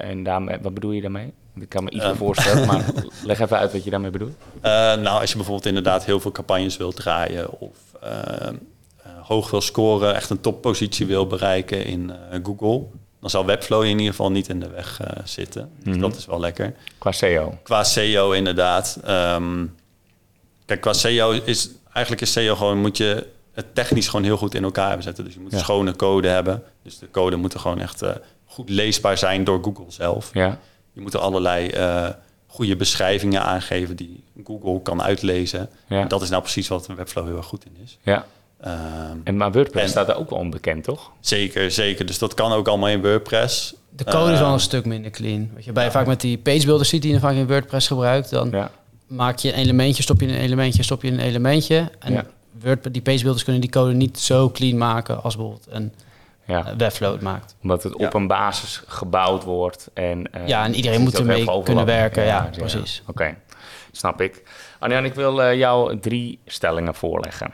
En 0.00 0.22
daarmee, 0.22 0.58
wat 0.62 0.74
bedoel 0.74 0.90
je 0.90 1.00
daarmee? 1.00 1.32
Ik 1.60 1.68
kan 1.68 1.84
me 1.84 1.90
iets 1.90 2.04
voorstellen, 2.16 2.66
maar 2.66 2.84
leg 3.24 3.40
even 3.40 3.58
uit 3.58 3.72
wat 3.72 3.84
je 3.84 3.90
daarmee 3.90 4.10
bedoelt. 4.10 4.34
Nou, 4.62 5.06
als 5.20 5.30
je 5.30 5.36
bijvoorbeeld 5.36 5.66
inderdaad 5.66 6.04
heel 6.04 6.20
veel 6.20 6.32
campagnes 6.32 6.76
wil 6.76 6.92
draaien 6.92 7.60
of 7.60 7.76
hoog 9.22 9.50
wil 9.50 9.60
scoren, 9.60 10.14
echt 10.14 10.30
een 10.30 10.40
toppositie 10.40 11.06
wil 11.06 11.26
bereiken 11.26 11.84
in 11.84 12.12
Google, 12.42 12.82
dan 13.20 13.30
zal 13.30 13.44
Webflow 13.46 13.82
in 13.82 13.88
ieder 13.90 14.06
geval 14.06 14.30
niet 14.30 14.48
in 14.48 14.60
de 14.60 14.68
weg 14.70 15.00
zitten. 15.24 15.70
Dus 15.82 15.92
Mhm. 15.94 16.00
dat 16.00 16.16
is 16.16 16.26
wel 16.26 16.40
lekker. 16.40 16.74
Qua 16.98 17.12
SEO. 17.12 17.58
Qua 17.62 17.84
SEO 17.84 18.30
inderdaad. 18.32 18.98
Ehm, 19.04 19.66
kijk, 20.66 20.80
qua 20.80 20.92
SEO 20.92 21.30
is 21.44 21.70
eigenlijk 21.96 22.22
is 22.22 22.32
SEO 22.32 22.54
gewoon 22.56 22.78
moet 22.78 22.96
je 22.96 23.26
het 23.52 23.74
technisch 23.74 24.08
gewoon 24.08 24.24
heel 24.24 24.36
goed 24.36 24.54
in 24.54 24.64
elkaar 24.64 24.86
hebben 24.86 25.04
zetten. 25.04 25.24
Dus 25.24 25.34
je 25.34 25.40
moet 25.40 25.52
Ja. 25.52 25.58
schone 25.58 25.96
code 25.96 26.28
hebben. 26.28 26.62
Dus 26.82 26.98
de 26.98 27.10
code 27.10 27.36
moet 27.36 27.54
er 27.54 27.60
gewoon 27.60 27.80
echt 27.80 28.02
eh, 28.02 28.10
goed 28.46 28.68
leesbaar 28.68 29.18
zijn 29.18 29.44
door 29.44 29.62
Google 29.62 29.84
zelf. 29.88 30.30
Ja. 30.32 30.58
Je 30.92 31.00
moet 31.00 31.14
er 31.14 31.20
allerlei 31.20 31.68
eh, 31.68 32.08
goede 32.46 32.76
beschrijvingen 32.76 33.42
aangeven 33.42 33.96
die 33.96 34.24
Google 34.44 34.82
kan 34.82 35.02
uitlezen. 35.02 35.68
Ja. 35.88 36.00
En 36.00 36.08
dat 36.08 36.22
is 36.22 36.28
nou 36.28 36.42
precies 36.42 36.68
wat 36.68 36.86
Webflow 36.86 37.26
heel 37.26 37.36
erg 37.36 37.46
goed 37.46 37.64
in 37.64 37.76
is. 37.84 37.98
ja. 38.02 38.26
Ehm, 38.60 39.16
En, 39.24 39.36
maar 39.36 39.52
WordPress 39.52 39.84
En- 39.84 39.90
staat 39.90 40.08
er 40.08 40.16
ook 40.16 40.30
wel 40.30 40.38
onbekend, 40.38 40.84
toch? 40.84 41.10
zeker, 41.20 41.70
zeker. 41.70 42.06
Dus 42.06 42.18
dat 42.18 42.34
kan 42.34 42.52
ook 42.52 42.68
allemaal 42.68 42.88
in 42.88 43.02
WordPress. 43.02 43.74
De 43.96 44.04
code 44.04 44.32
is 44.32 44.38
wel 44.38 44.46
Eh, 44.48 44.52
een 44.54 44.60
stuk 44.60 44.84
minder 44.84 45.10
clean. 45.10 45.50
Wat 45.54 45.64
je 45.64 45.72
bij 45.72 45.90
vaak 45.90 46.06
met 46.06 46.20
die 46.20 46.38
pagebuilders 46.38 46.88
ziet 46.88 47.02
die 47.02 47.12
je 47.12 47.18
vaak 47.20 47.34
in 47.34 47.46
WordPress 47.46 47.86
gebruikt, 47.86 48.30
dan 48.30 48.50
Ja. 48.50 48.70
Maak 49.06 49.38
je 49.38 49.52
een 49.52 49.58
elementje, 49.58 50.02
stop 50.02 50.20
je 50.20 50.26
in 50.26 50.34
een 50.34 50.40
elementje, 50.40 50.82
stop 50.82 51.02
je 51.02 51.08
in 51.08 51.14
een 51.14 51.20
elementje. 51.26 51.90
En 51.98 52.12
Ja. 52.12 52.24
Word, 52.62 52.92
die 52.92 53.02
pagebuilders 53.02 53.44
kunnen 53.44 53.62
die 53.62 53.70
code 53.70 53.92
niet 53.94 54.18
zo 54.18 54.50
clean 54.50 54.78
maken 54.78 55.22
als 55.22 55.36
bijvoorbeeld 55.36 55.66
een 55.70 55.92
ja. 56.44 56.66
eh, 56.66 56.72
Webflow 56.76 57.12
het 57.12 57.20
maakt. 57.22 57.54
Omdat 57.62 57.82
het 57.82 57.94
Ja. 57.98 58.06
op 58.06 58.14
een 58.14 58.26
basis 58.26 58.82
gebouwd 58.86 59.44
wordt. 59.44 59.90
En, 59.94 60.32
eh, 60.32 60.46
Ja, 60.46 60.64
en 60.64 60.74
iedereen 60.74 60.96
er 60.98 61.02
moet 61.04 61.18
ermee 61.18 61.62
kunnen 61.62 61.84
werken. 61.86 62.24
Ja, 62.24 62.50
precies. 62.56 63.02
Oké, 63.06 63.34
snap 63.92 64.20
ik. 64.20 64.42
Arjan, 64.78 65.04
ik 65.04 65.14
wil 65.14 65.42
eh, 65.42 65.58
jou 65.58 65.98
drie 65.98 66.38
stellingen 66.46 66.94
voorleggen. 66.94 67.52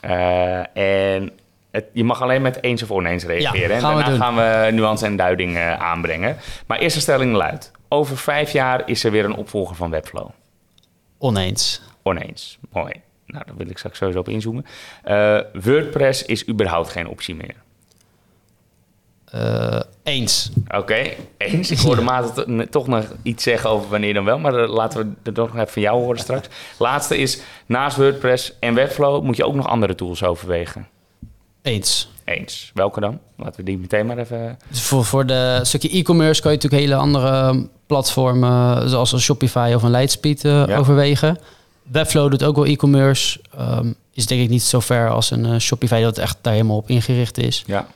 Eh, 0.00 0.76
en 1.16 1.30
het, 1.70 1.84
je 1.92 2.04
mag 2.04 2.22
alleen 2.22 2.42
met 2.42 2.62
eens 2.62 2.82
of 2.82 2.90
oneens 2.90 3.24
reageren. 3.24 3.68
Ja, 3.68 3.74
en 3.74 3.80
daarna 3.82 4.04
doen. 4.08 4.16
gaan 4.18 4.36
we 4.36 4.70
nuance 4.72 5.06
en 5.06 5.16
duiding 5.16 5.56
eh, 5.56 5.72
aanbrengen. 5.80 6.36
Maar 6.66 6.78
eerste 6.78 7.00
stelling 7.00 7.34
luidt. 7.34 7.70
Over 7.88 8.16
vijf 8.16 8.52
jaar 8.52 8.88
is 8.88 9.04
er 9.04 9.10
weer 9.10 9.24
een 9.24 9.34
opvolger 9.36 9.76
van 9.76 9.90
Webflow. 9.90 10.28
Oneens. 11.28 11.80
Oneens. 12.02 12.58
Mooi. 12.72 12.92
Nou, 13.26 13.44
daar 13.46 13.56
wil 13.56 13.68
ik 13.70 13.78
straks 13.78 13.98
sowieso 13.98 14.18
op 14.20 14.28
inzoomen. 14.28 14.64
Eh, 15.02 15.40
WordPress 15.52 16.22
is 16.24 16.48
überhaupt 16.48 16.90
geen 16.90 17.08
optie 17.08 17.34
meer. 17.34 17.54
Eh, 19.24 19.80
eens. 20.02 20.50
Oké, 20.68 21.02
eens. 21.38 21.70
Ik 21.70 21.78
hoorde 21.78 22.02
Maarten 22.10 22.56
to- 22.58 22.64
toch 22.64 22.86
nog 22.86 23.04
iets 23.22 23.42
zeggen 23.42 23.70
over 23.70 23.88
wanneer 23.90 24.14
dan 24.14 24.24
wel, 24.24 24.38
maar 24.38 24.54
eh, 24.62 24.68
laten 24.68 25.16
we 25.22 25.32
toch 25.32 25.46
nog 25.48 25.56
even 25.56 25.72
van 25.72 25.82
jou 25.82 26.02
horen 26.02 26.18
straks. 26.20 26.48
Laatste 26.78 27.16
is, 27.16 27.40
naast 27.66 27.96
WordPress 27.96 28.52
en 28.60 28.74
Webflow 28.74 29.22
moet 29.22 29.36
je 29.36 29.44
ook 29.46 29.54
nog 29.54 29.68
andere 29.68 29.94
tools 29.94 30.24
overwegen. 30.24 30.88
Eens. 31.64 32.08
Eens. 32.24 32.70
Welke 32.74 33.00
dan? 33.00 33.18
Laten 33.36 33.56
we 33.56 33.62
die 33.62 33.78
meteen 33.78 34.06
maar 34.06 34.18
even... 34.18 34.58
Dus 34.68 34.82
voor, 34.82 35.04
voor 35.04 35.26
de 35.26 35.60
stukje 35.62 35.88
e-commerce 35.90 36.42
kan 36.42 36.50
je 36.50 36.56
natuurlijk 36.56 36.82
hele 36.82 37.00
andere 37.00 37.66
platformen, 37.86 38.88
zoals 38.88 39.12
een 39.12 39.20
Shopify 39.20 39.72
of 39.74 39.82
een 39.82 39.90
Lightspeed, 39.90 40.44
eh, 40.44 40.66
Ja. 40.66 40.76
overwegen. 40.76 41.38
Webflow 41.82 42.30
doet 42.30 42.42
ook 42.44 42.56
wel 42.56 42.64
e-commerce. 42.66 43.40
Ehm, 43.56 43.92
is 44.12 44.26
denk 44.26 44.42
ik 44.42 44.48
niet 44.48 44.62
zo 44.62 44.80
ver 44.80 45.10
als 45.10 45.30
een 45.30 45.44
eh, 45.44 45.58
Shopify 45.58 46.02
dat 46.02 46.18
echt 46.18 46.36
daar 46.40 46.52
helemaal 46.52 46.76
op 46.76 46.88
ingericht 46.88 47.38
is. 47.38 47.62
Ja, 47.66 47.86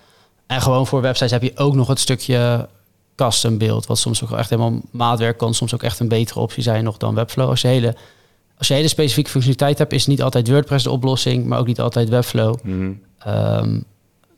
En 0.46 0.60
gewoon 0.62 0.86
voor 0.86 1.00
websites 1.00 1.30
heb 1.30 1.42
je 1.42 1.52
ook 1.56 1.74
nog 1.74 1.88
het 1.88 1.98
stukje 2.00 2.68
custom 3.16 3.58
beeld, 3.58 3.86
wat 3.86 3.98
soms 3.98 4.24
ook 4.24 4.32
echt 4.32 4.50
helemaal 4.50 4.80
maatwerk 4.90 5.38
kan, 5.38 5.54
soms 5.54 5.74
ook 5.74 5.82
echt 5.82 6.00
een 6.00 6.08
betere 6.08 6.40
optie 6.40 6.62
zijn 6.62 6.84
nog 6.84 6.96
dan 6.96 7.14
Webflow. 7.14 7.48
Als 7.48 7.60
je 7.60 7.68
hele, 7.68 7.94
als 8.58 8.68
je 8.68 8.74
hele 8.74 8.88
specifieke 8.88 9.30
functionaliteit 9.30 9.78
hebt, 9.78 9.92
is 9.92 10.06
niet 10.06 10.22
altijd 10.22 10.48
WordPress 10.48 10.84
de 10.84 10.90
oplossing, 10.90 11.44
maar 11.46 11.58
ook 11.58 11.66
niet 11.66 11.80
altijd 11.80 12.08
Webflow. 12.08 12.54
Mhm. 12.62 12.92
Ehm, 13.18 13.80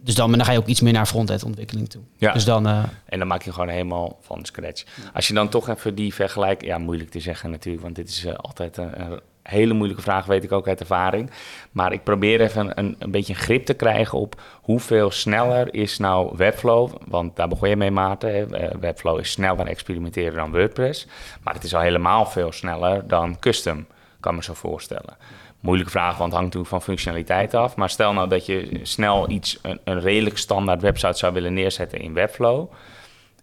dus 0.02 0.14
dan, 0.14 0.30
dan 0.32 0.44
ga 0.44 0.52
je 0.52 0.58
ook 0.58 0.66
iets 0.66 0.80
meer 0.80 0.92
naar 0.92 1.06
front-end 1.06 1.44
ontwikkeling 1.44 1.88
toe. 1.88 2.02
Ja. 2.16 2.32
Dus 2.32 2.44
dan, 2.44 2.66
eh, 2.66 2.82
en 3.04 3.18
dan 3.18 3.28
maak 3.28 3.42
je 3.42 3.52
gewoon 3.52 3.68
helemaal 3.68 4.18
van 4.20 4.44
scratch. 4.44 4.84
Als 5.12 5.28
je 5.28 5.34
dan 5.34 5.48
toch 5.48 5.68
even 5.68 5.94
die 5.94 6.14
vergelijkt... 6.14 6.64
Ja, 6.64 6.78
moeilijk 6.78 7.10
te 7.10 7.20
zeggen 7.20 7.50
natuurlijk, 7.50 7.82
want 7.82 7.96
dit 7.96 8.08
is 8.08 8.24
eh, 8.24 8.34
altijd 8.34 8.76
een, 8.76 9.00
een 9.00 9.20
hele 9.42 9.74
moeilijke 9.74 10.02
vraag, 10.02 10.26
weet 10.26 10.44
ik 10.44 10.52
ook 10.52 10.68
uit 10.68 10.80
ervaring. 10.80 11.30
Maar 11.72 11.92
ik 11.92 12.04
probeer 12.04 12.40
even 12.40 12.78
een, 12.78 12.96
een 12.98 13.10
beetje 13.10 13.32
een 13.32 13.38
grip 13.38 13.64
te 13.64 13.74
krijgen 13.74 14.18
op 14.18 14.40
hoeveel 14.62 15.10
sneller 15.10 15.74
is 15.74 15.98
nou 15.98 16.36
Webflow. 16.36 16.90
Want 17.08 17.36
daar 17.36 17.48
begon 17.48 17.68
je 17.68 17.76
mee, 17.76 17.90
Maarten. 17.90 18.34
hè. 18.34 18.56
Eh, 18.56 18.76
Webflow 18.80 19.18
is 19.18 19.30
sneller 19.30 19.66
experimenteren 19.66 20.34
dan 20.34 20.50
WordPress. 20.50 21.06
Maar 21.42 21.54
het 21.54 21.64
is 21.64 21.74
al 21.74 21.80
helemaal 21.80 22.26
veel 22.26 22.52
sneller 22.52 23.08
dan 23.08 23.38
custom, 23.38 23.86
kan 24.20 24.34
me 24.34 24.42
zo 24.42 24.54
voorstellen. 24.54 25.16
Moeilijke 25.60 25.90
vraag, 25.90 26.16
want 26.16 26.32
het 26.32 26.40
hangt 26.40 26.44
natuurlijk 26.44 26.70
van 26.70 26.82
functionaliteit 26.82 27.54
af. 27.54 27.76
Maar 27.76 27.90
stel 27.90 28.12
nou 28.12 28.28
dat 28.28 28.46
je 28.46 28.80
snel 28.82 29.30
iets, 29.30 29.58
een, 29.62 30.00
redelijk 30.00 30.38
standaard 30.38 30.82
website 30.82 31.18
zou 31.18 31.32
willen 31.32 31.52
neerzetten 31.52 32.00
in 32.00 32.14
Webflow. 32.14 32.70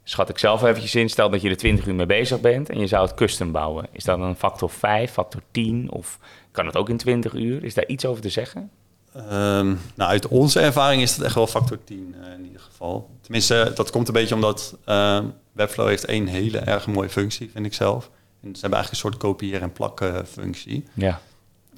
Schat 0.03 0.29
ik 0.29 0.37
zelf 0.37 0.63
eventjes 0.63 0.95
in, 0.95 1.09
stel 1.09 1.29
dat 1.29 1.41
je 1.41 1.49
er 1.49 1.57
20 1.57 1.85
uur 1.85 1.95
mee 1.95 2.05
bezig 2.05 2.41
bent 2.41 2.69
en 2.69 2.79
je 2.79 2.87
zou 2.87 3.05
het 3.05 3.15
custom 3.15 3.51
bouwen. 3.51 3.87
Is 3.91 4.03
dat 4.03 4.19
een 4.19 4.35
factor 4.35 4.69
5, 4.69 5.11
factor 5.11 5.41
10 5.51 5.91
of 5.91 6.19
kan 6.51 6.65
het 6.65 6.75
ook 6.75 6.89
in 6.89 6.97
20 6.97 7.33
uur? 7.33 7.63
Is 7.63 7.73
daar 7.73 7.87
iets 7.87 8.05
over 8.05 8.21
te 8.21 8.29
zeggen? 8.29 8.71
Ehm, 9.13 9.67
nou, 9.95 10.09
uit 10.09 10.27
onze 10.27 10.59
ervaring 10.59 11.01
is 11.01 11.15
het 11.15 11.25
echt 11.25 11.35
wel 11.35 11.47
factor 11.47 11.83
10 11.83 12.15
eh, 12.21 12.33
in 12.33 12.45
ieder 12.45 12.61
geval. 12.61 13.09
Tenminste, 13.21 13.71
dat 13.75 13.89
komt 13.89 14.07
een 14.07 14.13
beetje 14.13 14.35
omdat 14.35 14.77
ehm, 14.85 15.25
Webflow 15.51 15.87
heeft 15.87 16.05
één 16.05 16.27
hele 16.27 16.57
erg 16.57 16.87
mooie 16.87 17.09
functie, 17.09 17.49
vind 17.51 17.65
ik 17.65 17.73
zelf. 17.73 18.09
Ze 18.55 18.61
hebben 18.61 18.79
eigenlijk 18.79 18.89
een 18.89 18.95
soort 19.11 19.17
kopiëren 19.17 19.61
en 19.61 19.71
plakken 19.71 20.27
functie. 20.27 20.83
Ja. 20.93 21.19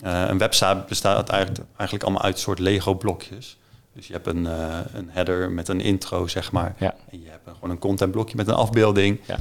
Eh, 0.02 0.24
een 0.28 0.38
website 0.38 0.84
bestaat 0.88 1.30
eigenlijk, 1.30 1.64
eigenlijk 1.76 2.04
allemaal 2.04 2.24
uit 2.24 2.40
soort 2.40 2.60
Lego-blokjes. 2.60 3.58
Dus 3.94 4.08
je 4.08 4.14
hebt 4.14 4.28
een, 4.28 4.48
eh, 4.48 4.78
een 4.94 5.10
header 5.12 5.52
met 5.52 5.68
een 5.68 5.82
intro, 5.82 6.28
zeg 6.28 6.52
maar. 6.52 6.76
Ja. 6.78 6.96
En 7.12 7.22
je 7.22 7.30
hebt 7.30 7.48
een- 7.48 7.54
gewoon 7.54 7.70
een 7.70 7.80
contentblokje 7.80 8.36
met 8.36 8.48
een 8.48 8.54
afbeelding. 8.54 9.20
Ja. 9.26 9.40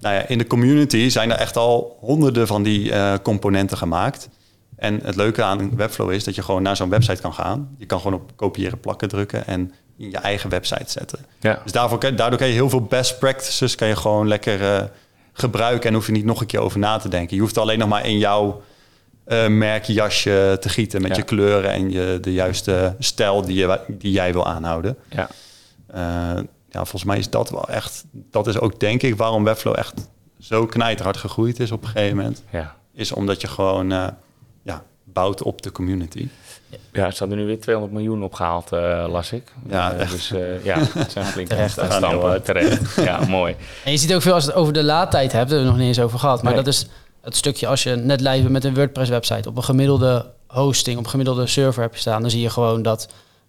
Nou 0.00 0.14
ja, 0.14 0.26
in 0.28 0.38
de 0.38 0.46
community 0.46 1.08
zijn 1.08 1.30
er 1.30 1.36
echt 1.38 1.56
al 1.56 1.96
honderden 2.00 2.46
van 2.46 2.62
die 2.62 2.92
eh, 2.92 3.14
componenten 3.22 3.76
gemaakt. 3.76 4.28
En 4.76 5.00
het 5.02 5.16
leuke 5.16 5.42
aan 5.42 5.76
Webflow 5.76 6.10
is 6.12 6.24
dat 6.24 6.34
je 6.34 6.42
gewoon 6.42 6.62
naar 6.62 6.76
zo'n 6.76 6.88
website 6.88 7.20
kan 7.20 7.34
gaan. 7.34 7.74
Je 7.78 7.86
kan 7.86 8.00
gewoon 8.00 8.20
op 8.20 8.32
kopiëren, 8.36 8.80
plakken, 8.80 9.08
drukken 9.08 9.46
en 9.46 9.72
in 9.96 10.10
je 10.10 10.16
eigen 10.18 10.50
website 10.50 10.90
zetten. 10.90 11.18
Ja. 11.40 11.60
Dus 11.62 11.72
daarvoor, 11.72 12.00
daardoor 12.16 12.38
kan 12.38 12.46
je 12.48 12.52
heel 12.54 12.68
veel 12.70 12.82
best 12.84 13.18
practices 13.18 13.74
kan 13.74 13.88
je 13.88 13.96
gewoon 13.96 14.28
lekker 14.28 14.90
gebruiken 15.40 15.88
en 15.88 15.94
hoef 15.94 16.06
je 16.06 16.12
niet 16.12 16.24
nog 16.24 16.40
een 16.40 16.46
keer 16.46 16.60
over 16.60 16.78
na 16.78 16.96
te 16.98 17.08
denken. 17.08 17.34
Je 17.36 17.42
hoeft 17.42 17.58
alleen 17.58 17.78
nog 17.78 17.88
maar 17.88 18.06
in 18.06 18.18
jouw 18.18 18.62
eh, 19.24 19.46
merkjasje 19.46 20.56
te 20.60 20.68
gieten 20.68 21.02
met 21.02 21.10
Ja. 21.10 21.16
je 21.16 21.22
kleuren 21.22 21.70
en 21.70 21.90
je, 21.90 22.18
de 22.20 22.32
juiste 22.32 22.94
stijl 22.98 23.42
die, 23.42 23.56
je, 23.56 23.80
die 23.88 24.12
jij 24.12 24.32
wil 24.32 24.46
aanhouden. 24.46 24.96
Ja. 25.08 25.28
Eh, 25.86 26.42
ja, 26.68 26.84
volgens 26.84 27.04
mij 27.04 27.18
is 27.18 27.30
dat 27.30 27.50
wel 27.50 27.68
echt, 27.68 28.04
dat 28.12 28.46
is 28.46 28.58
ook 28.58 28.80
denk 28.80 29.02
ik 29.02 29.16
waarom 29.16 29.44
Webflow 29.44 29.76
echt 29.78 30.08
zo 30.38 30.66
knijterhard 30.66 31.16
gegroeid 31.16 31.60
is 31.60 31.72
op 31.72 31.82
een 31.82 31.88
gegeven 31.88 32.16
moment. 32.16 32.42
Ja. 32.50 32.76
Is 32.94 33.12
omdat 33.12 33.40
je 33.40 33.46
gewoon 33.48 33.92
eh, 33.92 34.06
ja, 34.62 34.84
bouwt 35.04 35.42
op 35.42 35.62
de 35.62 35.72
community. 35.72 36.28
Ja, 36.92 37.10
ze 37.10 37.18
hadden 37.18 37.38
nu 37.38 37.44
weer 37.44 37.60
200 37.60 37.94
miljoen 37.96 38.22
opgehaald, 38.24 38.72
eh, 38.72 39.04
las 39.08 39.32
ik. 39.32 39.52
Ja, 39.68 39.92
Eh, 39.92 40.10
dus 40.10 40.30
eh, 40.32 40.64
ja, 40.64 40.78
het 40.78 41.12
zijn 41.12 41.24
flinke 41.24 41.54
Terecht. 41.54 41.72
stampen, 41.72 42.42
terecht. 42.42 42.94
Ja, 42.94 43.24
mooi. 43.38 43.56
En 43.84 43.90
je 43.92 43.98
ziet 43.98 44.14
ook 44.14 44.22
veel 44.22 44.34
als 44.34 44.44
het 44.44 44.54
over 44.54 44.72
de 44.72 44.82
laadtijd 44.84 45.32
hebt, 45.32 45.32
daar 45.32 45.38
hebben 45.38 45.56
we 45.56 45.62
het 45.62 45.70
nog 45.72 45.78
niet 45.78 45.96
eens 45.96 46.00
over 46.06 46.18
gehad. 46.18 46.42
Maar 46.42 46.52
Nee. 46.54 46.62
dat 46.62 46.72
is 46.72 46.86
het 47.20 47.36
stukje 47.36 47.66
als 47.66 47.82
je 47.82 47.96
net 47.96 48.20
live 48.20 48.38
bent 48.40 48.48
met 48.50 48.64
een 48.64 48.74
WordPress-website 48.74 49.48
op 49.48 49.56
een 49.56 49.64
gemiddelde 49.64 50.26
hosting, 50.46 50.98
op 50.98 51.04
een 51.04 51.10
gemiddelde 51.10 51.46
server 51.46 51.82
heb 51.82 51.94
je 51.94 52.00
staan, 52.00 52.20
dan 52.20 52.30
zie 52.30 52.40
je 52.40 52.50
gewoon 52.50 52.82
dat 52.82 53.08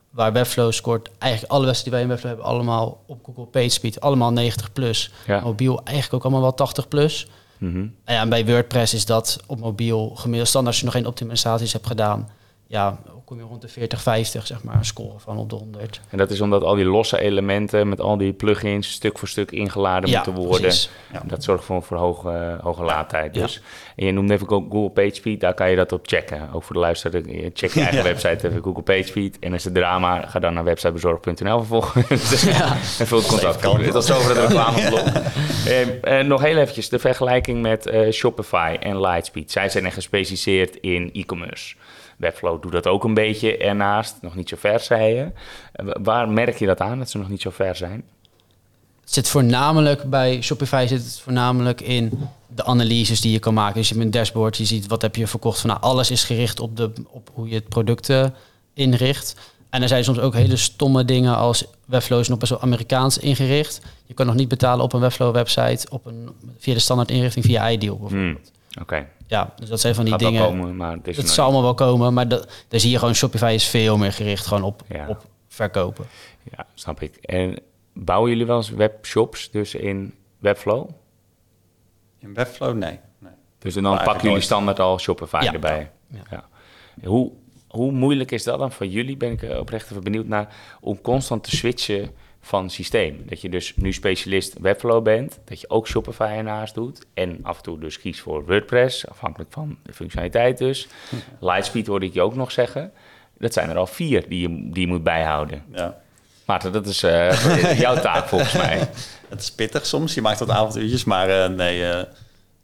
waar 0.09 0.33
Webflow 0.33 0.71
scoort, 0.71 1.09
eigenlijk 1.17 1.51
alle 1.53 1.65
websites 1.65 1.83
die 1.83 1.91
wij 1.93 2.01
in 2.01 2.07
Webflow 2.07 2.29
hebben, 2.31 2.49
allemaal 2.49 3.03
op 3.07 3.19
Google 3.25 3.45
PageSpeed, 3.45 4.01
allemaal 4.01 4.31
90 4.31 4.73
plus. 4.73 5.11
Ja. 5.27 5.39
Mobiel 5.39 5.81
eigenlijk 5.83 6.13
ook 6.15 6.21
allemaal 6.23 6.41
wel 6.41 6.53
80 6.53 6.87
plus. 6.87 7.27
Mhm. 7.57 7.77
En 8.05 8.13
ja, 8.15 8.21
en 8.21 8.29
bij 8.29 8.45
WordPress 8.45 8.93
is 8.93 9.05
dat 9.05 9.39
op 9.47 9.59
mobiel 9.59 10.11
gemiddeld 10.15 10.47
standaard 10.47 10.73
als 10.75 10.79
je 10.79 10.85
nog 10.91 10.93
geen 11.01 11.07
optimalisaties 11.11 11.73
hebt 11.73 11.87
gedaan. 11.87 12.29
Ja, 12.71 12.97
kom 13.25 13.37
je 13.37 13.43
rond 13.43 13.61
de 13.61 13.67
40, 13.67 14.01
50, 14.01 14.47
zeg 14.47 14.63
maar, 14.63 14.75
een 14.75 14.85
score 14.85 15.19
van 15.19 15.37
op 15.37 15.49
de 15.49 15.55
100. 15.55 15.99
En 16.09 16.17
dat 16.17 16.29
is 16.31 16.41
omdat 16.41 16.63
al 16.63 16.75
die 16.75 16.85
losse 16.85 17.19
elementen 17.19 17.89
met 17.89 18.01
al 18.01 18.17
die 18.17 18.33
plugins 18.33 18.91
stuk 18.91 19.17
voor 19.17 19.27
stuk 19.27 19.51
ingeladen 19.51 20.09
Ja, 20.09 20.15
moeten 20.23 20.43
worden. 20.43 20.71
Ja. 21.13 21.21
Dat 21.25 21.43
zorgt 21.43 21.63
voor, 21.65 21.83
voor 21.83 21.97
hoge, 21.97 22.57
hoge 22.61 22.83
laadtijd 22.83 23.35
Ja. 23.35 23.41
dus. 23.41 23.61
En 23.95 24.05
je 24.05 24.11
noemde 24.11 24.33
even 24.33 24.47
Go- 24.47 24.67
Google 24.69 24.89
PageSpeed, 24.89 25.39
daar 25.39 25.53
kan 25.53 25.69
je 25.69 25.75
dat 25.75 25.91
op 25.91 26.07
checken. 26.07 26.49
Ook 26.53 26.63
voor 26.63 26.75
de 26.75 26.81
luisteraar, 26.81 27.21
je 27.27 27.51
check 27.53 27.71
je 27.73 27.79
eigen 27.79 27.97
Ja. 28.03 28.03
website 28.03 28.47
even 28.47 28.63
Google 28.63 28.83
PageSpeed. 28.83 29.39
En 29.39 29.53
als 29.53 29.63
het 29.63 29.73
drama, 29.73 30.25
ga 30.27 30.39
dan 30.39 30.53
naar 30.53 30.63
websitebezorg.nl 30.63 31.57
vervolgens. 31.57 32.45
en 32.99 33.07
vul 33.07 33.17
het 33.17 33.27
contact. 33.27 33.59
kan. 33.61 33.83
Tot 33.83 34.05
zover 34.05 34.29
het 34.29 34.47
reclameblok. 34.47 35.07
Eh, 35.65 36.19
eh, 36.19 36.25
nog 36.27 36.41
heel 36.41 36.57
eventjes 36.57 36.89
de 36.89 36.99
vergelijking 36.99 37.61
met 37.61 37.85
eh, 37.87 38.11
Shopify 38.11 38.77
en 38.79 38.99
Lightspeed. 39.01 39.51
Zij 39.51 39.69
zijn 39.69 39.85
echt 39.85 39.93
gespecialiseerd 39.93 40.75
in 40.75 41.09
e-commerce. 41.13 41.75
Webflow 42.21 42.61
doet 42.61 42.71
dat 42.71 42.87
ook 42.87 43.03
een 43.03 43.13
beetje 43.13 43.57
ernaast. 43.57 44.15
Nog 44.21 44.35
niet 44.35 44.49
zo 44.49 44.55
ver, 44.59 44.79
zei 44.79 45.15
je. 45.15 45.31
Wa- 45.73 45.97
waar 46.01 46.29
merk 46.29 46.57
je 46.57 46.65
dat 46.65 46.79
aan, 46.79 46.97
dat 46.97 47.09
ze 47.09 47.17
nog 47.17 47.29
niet 47.29 47.41
zo 47.41 47.49
ver 47.49 47.75
zijn? 47.75 48.03
Het 49.01 49.13
zit 49.13 49.27
voornamelijk 49.29 50.09
bij 50.09 50.41
Shopify 50.41 50.85
zit 50.87 51.03
het 51.03 51.19
voornamelijk 51.19 51.81
in 51.81 52.29
de 52.47 52.65
analyses 52.65 53.21
die 53.21 53.31
je 53.31 53.39
kan 53.39 53.53
maken. 53.53 53.75
Dus 53.75 53.87
je 53.89 53.93
hebt 53.93 54.05
een 54.05 54.11
dashboard, 54.11 54.57
je 54.57 54.65
ziet 54.65 54.87
wat 54.87 55.01
heb 55.01 55.15
je 55.15 55.27
verkocht. 55.27 55.59
Van, 55.59 55.69
nou, 55.69 55.81
alles 55.81 56.11
is 56.11 56.23
gericht 56.23 56.59
op, 56.59 56.77
de, 56.77 56.91
op 57.09 57.29
hoe 57.33 57.47
je 57.49 57.55
het 57.55 57.67
product 57.69 58.09
eh, 58.09 58.25
inricht. 58.73 59.35
En 59.69 59.81
er 59.81 59.87
zijn 59.87 60.03
soms 60.03 60.19
ook 60.19 60.33
hele 60.33 60.55
stomme 60.57 61.05
dingen 61.05 61.35
als 61.35 61.65
Webflow 61.85 62.19
is 62.19 62.27
nog 62.27 62.37
best 62.37 62.51
wel 62.51 62.61
Amerikaans 62.61 63.17
ingericht. 63.17 63.81
Je 64.05 64.13
kan 64.13 64.25
nog 64.25 64.35
niet 64.35 64.47
betalen 64.47 64.83
op 64.83 64.93
een 64.93 64.99
Webflow 64.99 65.33
website 65.33 65.87
op 65.89 66.05
een, 66.05 66.29
via 66.57 66.73
de 66.73 66.79
standaard 66.79 67.11
inrichting 67.11 67.45
via 67.45 67.69
iDeal 67.69 67.97
bijvoorbeeld. 67.97 68.51
Hmm, 68.51 68.59
Oké, 68.79 69.07
Ja, 69.27 69.53
dus 69.55 69.69
dat 69.69 69.79
zijn 69.79 69.95
van 69.95 70.03
die 70.03 70.13
gaat 70.13 70.21
wel 70.21 70.31
dingen. 70.31 70.47
komen, 70.47 70.75
maar 70.75 70.91
het 70.95 71.07
is 71.07 71.17
Het 71.17 71.29
zal 71.29 71.43
allemaal 71.43 71.61
wel 71.63 71.73
komen, 71.73 72.13
maar 72.13 72.27
dat, 72.27 72.65
daar 72.67 72.79
zie 72.79 72.91
je 72.91 72.99
gewoon 72.99 73.15
Shopify 73.15 73.51
is 73.55 73.67
veel 73.67 73.97
meer 73.97 74.11
gericht 74.13 74.45
gewoon 74.45 74.63
op, 74.63 74.83
Ja. 74.89 75.07
op 75.07 75.25
verkopen. 75.47 76.05
Ja, 76.57 76.65
snap 76.73 77.01
ik. 77.01 77.15
En 77.15 77.59
bouwen 77.93 78.29
jullie 78.29 78.45
wel 78.45 78.57
eens 78.57 78.69
webshops 78.69 79.49
dus 79.51 79.75
in 79.75 80.13
Webflow? 80.37 80.89
In 82.19 82.33
Webflow? 82.33 82.77
Nee. 82.77 82.99
nee. 83.19 83.31
Dus 83.59 83.73
dan 83.73 83.83
Maar 83.83 84.03
pakken 84.03 84.27
jullie 84.27 84.43
standaard 84.43 84.79
al 84.79 84.99
Shopify 84.99 85.39
Ja. 85.43 85.53
erbij. 85.53 85.91
Ja. 86.07 86.21
Ja. 86.29 86.47
Hoe, 87.07 87.31
hoe 87.67 87.91
moeilijk 87.91 88.31
is 88.31 88.43
dat 88.43 88.59
dan 88.59 88.71
voor 88.71 88.85
jullie? 88.85 89.17
Ben 89.17 89.31
ik 89.31 89.57
oprecht 89.59 89.91
even 89.91 90.03
benieuwd 90.03 90.27
naar 90.27 90.55
om 90.81 91.01
constant 91.01 91.43
te 91.43 91.55
switchen 91.55 92.11
van 92.41 92.69
systeem. 92.69 93.23
Dat 93.25 93.41
je 93.41 93.49
dus 93.49 93.75
nu 93.75 93.93
specialist 93.93 94.59
Webflow 94.59 95.03
bent, 95.03 95.39
dat 95.45 95.61
je 95.61 95.69
ook 95.69 95.87
Shopify 95.87 96.23
ernaast 96.23 96.73
doet 96.73 97.05
en 97.13 97.39
af 97.43 97.57
en 97.57 97.63
toe 97.63 97.79
dus 97.79 97.99
kiest 97.99 98.19
voor 98.19 98.45
WordPress, 98.45 99.07
afhankelijk 99.07 99.51
van 99.51 99.77
de 99.83 99.93
functionaliteit 99.93 100.57
dus. 100.57 100.87
Lightspeed 101.39 101.87
hoorde 101.87 102.05
ik 102.05 102.13
je 102.13 102.21
ook 102.21 102.35
nog 102.35 102.51
zeggen. 102.51 102.91
Dat 103.37 103.53
zijn 103.53 103.69
er 103.69 103.77
al 103.77 103.87
vier 103.87 104.29
die 104.29 104.41
je, 104.41 104.69
die 104.71 104.81
je 104.85 104.87
moet 104.87 105.03
bijhouden. 105.03 105.63
Ja. 105.71 106.01
Maarten, 106.45 106.71
dat 106.71 106.85
is 106.85 107.03
eh, 107.03 107.79
jouw 107.79 107.95
taak 107.95 108.27
volgens 108.27 108.53
mij. 108.53 108.77
Het 109.29 109.41
is 109.41 109.51
pittig 109.51 109.85
soms. 109.85 110.13
Je 110.13 110.21
maakt 110.21 110.39
wat 110.39 110.49
avontuurtjes, 110.49 111.03
maar 111.03 111.29
eh, 111.29 111.49
nee, 111.49 111.89
eh, 111.89 112.03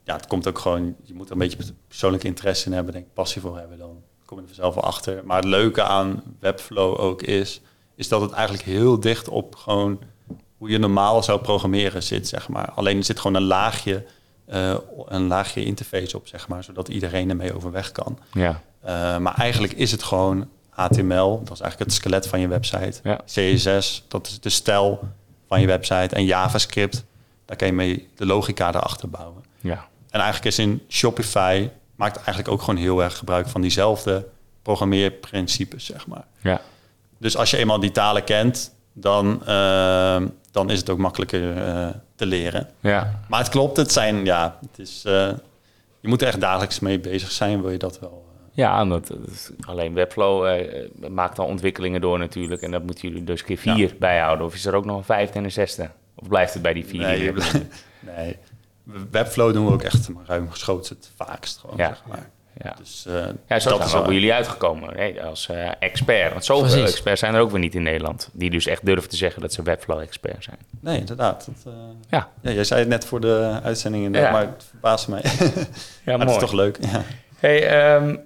ja, 0.04 0.14
het 0.14 0.26
komt 0.26 0.48
ook 0.48 0.58
gewoon. 0.58 0.96
Je 1.02 1.14
moet 1.14 1.26
er 1.26 1.32
een 1.32 1.38
beetje 1.38 1.74
persoonlijke 1.88 2.26
interesse 2.26 2.66
in 2.66 2.72
hebben, 2.72 2.92
denk 2.92 3.04
ik, 3.04 3.12
passie 3.12 3.40
voor 3.40 3.58
hebben. 3.58 3.78
Dan 3.78 4.02
kom 4.24 4.36
je 4.36 4.42
er 4.42 4.48
vanzelf 4.48 4.74
wel 4.74 4.84
achter. 4.84 5.20
Maar 5.24 5.36
het 5.36 5.44
leuke 5.44 5.82
aan 5.82 6.22
Webflow 6.40 7.00
ook 7.00 7.22
is, 7.22 7.60
is 7.98 8.08
dat 8.08 8.20
het 8.20 8.30
eigenlijk 8.32 8.64
heel 8.64 9.00
dicht 9.00 9.28
op 9.28 9.54
gewoon 9.54 9.98
hoe 10.56 10.70
je 10.70 10.78
normaal 10.78 11.22
zou 11.22 11.40
programmeren 11.40 12.02
zit, 12.02 12.28
zeg 12.28 12.48
maar. 12.48 12.70
Alleen 12.70 12.96
er 12.96 13.04
zit 13.04 13.20
gewoon 13.20 13.36
een 13.36 13.46
laagje, 13.46 14.04
eh, 14.46 14.74
een 15.06 15.26
laagje 15.26 15.64
interface 15.64 16.16
op, 16.16 16.26
zeg 16.26 16.48
maar, 16.48 16.64
zodat 16.64 16.88
iedereen 16.88 17.30
ermee 17.30 17.54
overweg 17.54 17.92
kan. 17.92 18.18
Ja, 18.32 18.60
Uh, 18.84 19.18
maar 19.18 19.34
eigenlijk 19.34 19.72
is 19.72 19.90
het 19.90 20.02
gewoon 20.02 20.48
HTML, 20.68 21.38
dat 21.44 21.54
is 21.54 21.60
eigenlijk 21.60 21.78
het 21.78 21.92
skelet 21.92 22.26
van 22.26 22.40
je 22.40 22.48
website. 22.48 23.00
Ja. 23.02 23.20
CSS, 23.24 24.04
dat 24.08 24.26
is 24.26 24.40
de 24.40 24.48
stijl 24.48 25.00
van 25.48 25.60
je 25.60 25.66
website. 25.66 26.14
En 26.14 26.24
JavaScript, 26.24 27.04
daar 27.44 27.56
kan 27.56 27.66
je 27.66 27.72
mee 27.72 28.08
de 28.16 28.26
logica 28.26 28.68
erachter 28.68 29.10
bouwen. 29.10 29.42
ja, 29.60 29.88
En 30.10 30.20
eigenlijk 30.20 30.44
is 30.44 30.58
in 30.58 30.82
Shopify, 30.88 31.68
maakt 31.94 32.16
eigenlijk 32.16 32.48
ook 32.48 32.60
gewoon 32.60 32.80
heel 32.80 33.02
erg 33.02 33.16
gebruik 33.18 33.48
van 33.48 33.60
diezelfde 33.60 34.28
programmeerprincipes, 34.62 35.84
zeg 35.84 36.06
maar. 36.06 36.24
ja. 36.40 36.60
Dus 37.18 37.36
als 37.36 37.50
je 37.50 37.56
eenmaal 37.56 37.80
die 37.80 37.90
talen 37.90 38.24
kent, 38.24 38.74
dan, 38.92 39.42
uh, 39.48 40.16
dan 40.50 40.70
is 40.70 40.78
het 40.78 40.90
ook 40.90 40.98
makkelijker 40.98 41.56
uh, 41.56 41.88
te 42.14 42.26
leren. 42.26 42.68
ja. 42.80 43.20
Maar 43.28 43.38
het 43.40 43.48
klopt, 43.48 43.76
het 43.76 43.92
zijn, 43.92 44.24
ja, 44.24 44.58
het 44.70 44.78
is, 44.78 45.02
uh, 45.06 45.12
je 46.00 46.08
moet 46.08 46.22
er 46.22 46.28
echt 46.28 46.40
dagelijks 46.40 46.80
mee 46.80 46.98
bezig 47.00 47.30
zijn, 47.30 47.60
wil 47.62 47.70
je 47.70 47.78
dat 47.78 48.00
wel. 48.00 48.26
Ja, 48.52 48.84
dat, 48.84 49.10
alleen 49.66 49.94
Webflow 49.94 50.46
eh, 50.46 50.88
maakt 51.10 51.38
al 51.38 51.46
ontwikkelingen 51.46 52.00
door 52.00 52.18
natuurlijk. 52.18 52.62
En 52.62 52.70
dat 52.70 52.82
moeten 52.82 53.08
jullie 53.08 53.24
dus 53.24 53.44
keer 53.44 53.56
vier 53.56 53.76
Ja. 53.76 53.88
bijhouden. 53.98 54.46
Of 54.46 54.54
is 54.54 54.64
er 54.66 54.74
ook 54.74 54.84
nog 54.84 54.96
een 54.96 55.04
vijfde 55.04 55.38
en 55.38 55.44
een 55.44 55.52
zesde? 55.52 55.90
Of 56.14 56.28
blijft 56.28 56.52
het 56.52 56.62
bij 56.62 56.72
die 56.72 56.86
vier? 56.86 57.16
Die 57.16 57.32
nee. 58.16 58.36
Webflow 59.10 59.52
doen 59.52 59.66
we 59.66 59.72
ook 59.72 59.82
echt 59.82 60.08
maar 60.08 60.24
ruim 60.26 60.50
geschoten 60.50 60.96
het 60.96 61.10
vaakst 61.16 61.58
gewoon, 61.58 61.76
Ja. 61.76 61.88
zeg 61.88 62.02
maar. 62.08 62.30
Ja. 62.62 62.74
Dus 62.78 63.04
uh, 63.08 63.14
Ja, 63.46 63.58
zo 63.58 63.68
dat 63.70 63.78
zijn 63.78 63.88
is 63.88 63.94
ook 63.94 64.04
bij 64.04 64.14
jullie 64.14 64.32
uitgekomen 64.32 64.96
hè, 64.96 65.22
als 65.22 65.48
eh, 65.48 65.70
expert. 65.78 66.32
Want 66.32 66.44
zoveel 66.44 66.66
Precies. 66.68 66.90
experts 66.90 67.20
zijn 67.20 67.34
er 67.34 67.40
ook 67.40 67.50
weer 67.50 67.60
niet 67.60 67.74
in 67.74 67.82
Nederland. 67.82 68.28
Die 68.32 68.50
dus 68.50 68.66
echt 68.66 68.86
durven 68.86 69.10
te 69.10 69.16
zeggen 69.16 69.42
dat 69.42 69.52
ze 69.52 69.62
Webflow-expert 69.62 70.44
zijn. 70.44 70.56
Nee, 70.80 70.98
inderdaad. 70.98 71.48
Dat, 71.64 71.72
uh, 71.74 71.80
Ja. 72.10 72.28
ja, 72.40 72.50
jij 72.50 72.64
zei 72.64 72.80
het 72.80 72.88
net 72.88 73.04
voor 73.04 73.20
de 73.20 73.60
uitzending, 73.62 74.04
inderdaad, 74.04 74.30
Ja. 74.32 74.36
maar 74.38 74.46
het 74.46 74.64
verbaast 74.70 75.08
mij. 75.08 75.22
Ja, 76.04 76.16
maar 76.16 76.26
het 76.26 76.30
is 76.30 76.42
toch 76.42 76.52
leuk. 76.52 76.78
Ja. 76.80 77.02
Hey, 77.38 77.66
ehm, 77.68 78.16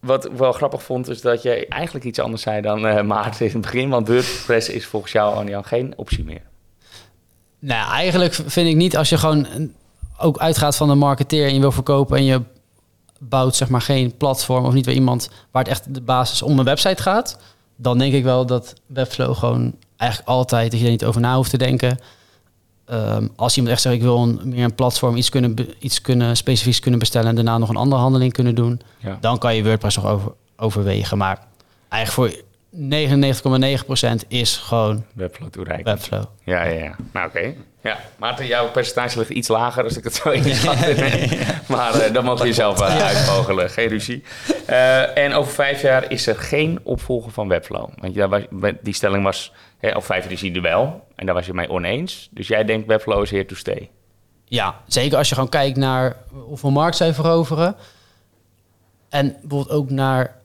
wat 0.00 0.24
ik 0.24 0.32
wel 0.32 0.52
grappig 0.52 0.82
vond, 0.82 1.08
is 1.08 1.20
dat 1.20 1.42
jij 1.42 1.68
eigenlijk 1.68 2.04
iets 2.04 2.18
anders 2.18 2.42
zei 2.42 2.60
dan 2.60 2.86
eh 2.86 3.02
Maarten 3.02 3.46
in 3.46 3.52
het 3.52 3.60
begin. 3.60 3.88
Want 3.88 4.08
WordPress 4.08 4.68
is 4.68 4.86
volgens 4.86 5.12
jou, 5.12 5.34
Arjan, 5.36 5.64
geen 5.64 5.92
optie 5.96 6.24
meer. 6.24 6.42
Nou, 7.58 7.90
eigenlijk 7.92 8.34
vind 8.34 8.68
ik 8.68 8.76
niet 8.76 8.96
als 8.96 9.08
je 9.08 9.18
gewoon 9.18 9.46
ook 10.18 10.38
uitgaat 10.38 10.76
van 10.76 10.88
de 10.88 10.94
marketeer 10.94 11.46
en 11.46 11.54
je 11.54 11.60
wil 11.60 11.72
verkopen 11.72 12.16
en 12.16 12.24
je 12.24 12.42
bouwt 13.18 13.56
zeg 13.56 13.68
maar 13.68 13.80
geen 13.82 14.16
platform 14.16 14.64
of 14.64 14.72
niet 14.72 14.86
weer 14.86 14.94
iemand 14.94 15.28
waar 15.50 15.62
het 15.62 15.72
echt 15.72 15.94
de 15.94 16.00
basis 16.00 16.42
om 16.42 16.58
een 16.58 16.64
website 16.64 17.02
gaat, 17.02 17.38
dan 17.76 17.98
denk 17.98 18.12
ik 18.12 18.24
wel 18.24 18.46
dat 18.46 18.74
Webflow 18.86 19.36
gewoon 19.36 19.74
eigenlijk 19.96 20.30
altijd 20.30 20.70
dat 20.70 20.80
je 20.80 20.86
er 20.86 20.92
niet 20.92 21.04
over 21.04 21.20
na 21.20 21.36
hoeft 21.36 21.50
te 21.50 21.58
denken. 21.58 21.98
Ehm, 22.84 23.26
als 23.36 23.56
iemand 23.56 23.72
echt 23.74 23.82
zegt 23.82 23.94
ik 23.94 24.02
wil 24.02 24.22
een, 24.22 24.40
meer 24.44 24.64
een 24.64 24.74
platform 24.74 25.16
iets 25.16 25.28
kunnen 25.28 25.56
iets 25.78 26.00
kunnen 26.00 26.36
specifieks 26.36 26.80
kunnen 26.80 27.00
bestellen 27.00 27.28
en 27.28 27.34
daarna 27.34 27.58
nog 27.58 27.68
een 27.68 27.76
andere 27.76 28.00
handeling 28.02 28.32
kunnen 28.32 28.54
doen, 28.54 28.80
Ja. 28.98 29.18
dan 29.20 29.38
kan 29.38 29.54
je 29.54 29.62
WordPress 29.64 29.96
nog 29.96 30.06
over, 30.06 30.32
overwegen. 30.56 31.18
Maar 31.18 31.46
eigenlijk 31.88 32.32
voor 32.34 32.42
99,9% 32.72 34.26
is 34.28 34.56
gewoon 34.56 35.04
Webflow 35.14 35.50
toereiken. 35.50 35.84
Webflow. 35.84 36.24
Ja, 36.44 36.64
ja, 36.64 36.82
ja. 36.82 36.96
Nou, 37.12 37.28
oké. 37.28 37.54
Ja, 37.82 37.98
Maarten, 38.16 38.46
jouw 38.46 38.70
percentage 38.70 39.18
ligt 39.18 39.30
iets 39.30 39.48
lager 39.48 39.84
als 39.84 39.96
ik 39.96 40.04
het 40.04 40.14
zo 40.14 40.30
inschat. 40.30 40.76
maar 41.68 41.94
eh 41.94 42.12
dan 42.12 42.24
mag 42.24 42.44
je 42.44 42.52
zelf 42.52 42.80
uh, 42.80 43.02
uitvogelen. 43.02 43.70
Geen 43.70 43.88
ruzie. 43.88 44.22
Uh, 44.70 45.16
en 45.16 45.32
over 45.32 45.52
vijf 45.52 45.82
jaar 45.82 46.10
is 46.10 46.26
er 46.26 46.36
geen 46.36 46.80
opvolger 46.82 47.32
van 47.32 47.48
Webflow. 47.48 47.88
Want 47.94 48.14
ja, 48.14 48.40
die 48.82 48.94
stelling 48.94 49.24
was... 49.24 49.52
Hè, 49.78 49.96
over 49.96 50.06
vijf 50.06 50.22
jaar 50.22 50.32
is 50.32 50.40
hij 50.40 50.52
er 50.52 50.62
wel. 50.62 51.06
En 51.16 51.26
daar 51.26 51.34
was 51.34 51.46
je 51.46 51.54
mee 51.54 51.68
oneens. 51.68 52.28
Dus 52.30 52.48
jij 52.48 52.64
denkt 52.64 52.86
Webflow 52.86 53.22
is 53.22 53.30
here 53.30 53.44
to 53.44 53.54
stay. 53.54 53.90
Ja, 54.44 54.74
zeker 54.86 55.18
als 55.18 55.28
je 55.28 55.34
gewoon 55.34 55.50
kijkt 55.50 55.76
naar 55.76 56.16
hoeveel 56.30 56.70
markt 56.70 56.96
zij 56.96 57.14
veroveren. 57.14 57.76
En 59.08 59.36
bijvoorbeeld 59.40 59.70
ook 59.70 59.90
naar 59.90 60.37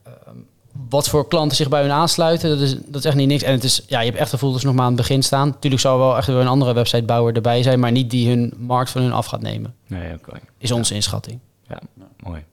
wat 0.90 1.10
voor 1.10 1.28
klanten 1.28 1.58
zich 1.58 1.70
bij 1.70 1.82
hun 1.82 1.92
aansluiten. 1.92 2.50
Dat 2.50 2.60
is, 2.60 2.76
dat 2.86 2.96
is 2.96 3.06
echt 3.06 3.16
niet 3.16 3.28
niks. 3.28 3.44
En 3.44 3.52
het 3.52 3.64
is, 3.64 3.84
ja, 3.88 4.00
je 4.00 4.06
hebt 4.06 4.18
echt 4.18 4.32
het 4.32 4.40
gevoel 4.40 4.52
dat 4.52 4.60
ze 4.62 4.66
nog 4.66 4.76
maar 4.76 4.86
aan 4.86 4.92
het 4.92 5.02
begin 5.02 5.24
staan. 5.24 5.48
Natuurlijk 5.48 5.82
zal 5.82 5.98
wel 5.98 6.18
echt 6.18 6.28
weer 6.28 6.36
een 6.36 6.48
andere 6.48 6.74
websitebouwer 6.74 7.36
erbij 7.36 7.64
zijn, 7.64 7.80
maar 7.80 7.92
niet 7.92 8.10
die 8.10 8.30
hun 8.30 8.54
markt 8.58 8.90
van 8.90 9.02
hun 9.02 9.14
af 9.14 9.26
gaat 9.26 9.42
nemen. 9.42 9.76
Nee, 9.88 10.14
oké. 10.14 10.40
Is 10.58 10.72
onze 10.72 10.94
inschatting. 10.96 11.40
Ja, 11.68 11.80
mooi. 12.20 12.44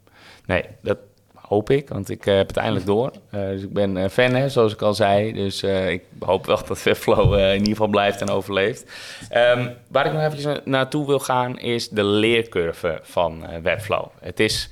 Nee, 0.47 0.65
dat 0.83 0.99
hoop 1.35 1.71
ik, 1.71 1.89
want 1.89 2.11
ik 2.11 2.27
eh, 2.27 2.37
heb 2.37 2.47
het 2.49 2.57
eindelijk 2.57 2.87
door. 2.87 3.11
Eh, 3.31 3.41
dus 3.41 3.63
ik 3.63 3.73
ben 3.73 3.97
eh, 3.97 4.09
fan, 4.09 4.35
hè, 4.35 4.49
zoals 4.49 4.73
ik 4.73 4.83
al 4.83 4.95
zei. 4.95 5.33
Dus 5.33 5.63
ik 5.63 6.03
hoop 6.19 6.47
wel 6.47 6.59
dat 6.69 6.83
Webflow 6.83 7.35
in 7.39 7.53
ieder 7.53 7.69
geval 7.69 7.89
blijft 7.89 8.21
en 8.21 8.29
overleeft. 8.29 8.91
Ehm, 9.29 9.69
waar 9.89 10.07
ik 10.07 10.13
nog 10.13 10.45
na- 10.45 10.61
naartoe 10.65 11.07
wil 11.07 11.19
gaan, 11.19 11.59
is 11.59 11.89
de 11.89 12.05
leercurve 12.05 12.99
van 13.03 13.45
Webflow. 13.63 14.05
Het 14.21 14.41
is 14.41 14.71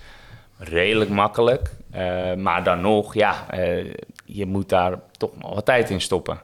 redelijk 0.58 1.10
makkelijk, 1.10 1.70
eh, 1.90 2.34
maar 2.34 2.64
dan 2.64 2.80
nog, 2.80 3.14
ja, 3.14 3.50
eh, 3.50 3.92
je 4.24 4.46
moet 4.46 4.68
daar 4.68 4.98
toch 5.16 5.30
nog 5.40 5.54
wat 5.54 5.64
tijd 5.64 5.90
in 5.90 6.00
stoppen. 6.00 6.40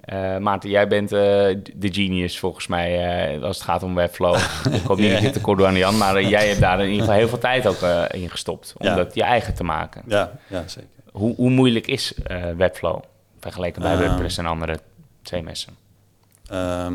Eh 0.00 0.36
Maarten, 0.36 0.70
jij 0.70 0.88
bent 0.88 1.08
de 1.08 1.88
genius 1.92 2.38
volgens 2.38 2.66
mij 2.66 3.40
als 3.42 3.56
het 3.56 3.64
gaat 3.66 3.82
om 3.82 3.94
Webflow. 3.94 4.36
ik 4.72 4.82
hoop 4.86 4.98
niet 4.98 5.12
dat 5.12 5.22
je 5.22 5.30
te 5.30 5.40
kort 5.40 5.58
doe 5.58 5.66
aan 5.66 5.76
Jan, 5.76 5.98
maar 5.98 6.22
jij 6.22 6.48
hebt 6.48 6.60
daar 6.60 6.78
in 6.80 6.84
ieder 6.86 7.00
geval 7.00 7.16
heel 7.18 7.28
veel 7.28 7.38
tijd 7.38 7.66
ook 7.66 7.80
in 8.10 8.30
gestopt. 8.30 8.74
Om 8.78 8.86
Ja. 8.86 8.94
dat 8.94 9.14
je 9.14 9.22
eigen 9.22 9.54
te 9.54 9.64
maken. 9.64 10.02
Ja, 10.06 10.32
ja 10.46 10.62
zeker. 10.68 10.88
Hoe, 11.12 11.34
hoe 11.34 11.50
moeilijk 11.50 11.86
is 11.86 12.14
Webflow 12.56 13.02
vergeleken 13.40 13.82
bij 13.82 13.92
Ehm. 13.92 14.02
WordPress 14.02 14.38
en 14.38 14.46
andere 14.46 14.78
CMS'en? 15.22 15.76
Ehm 16.46 16.94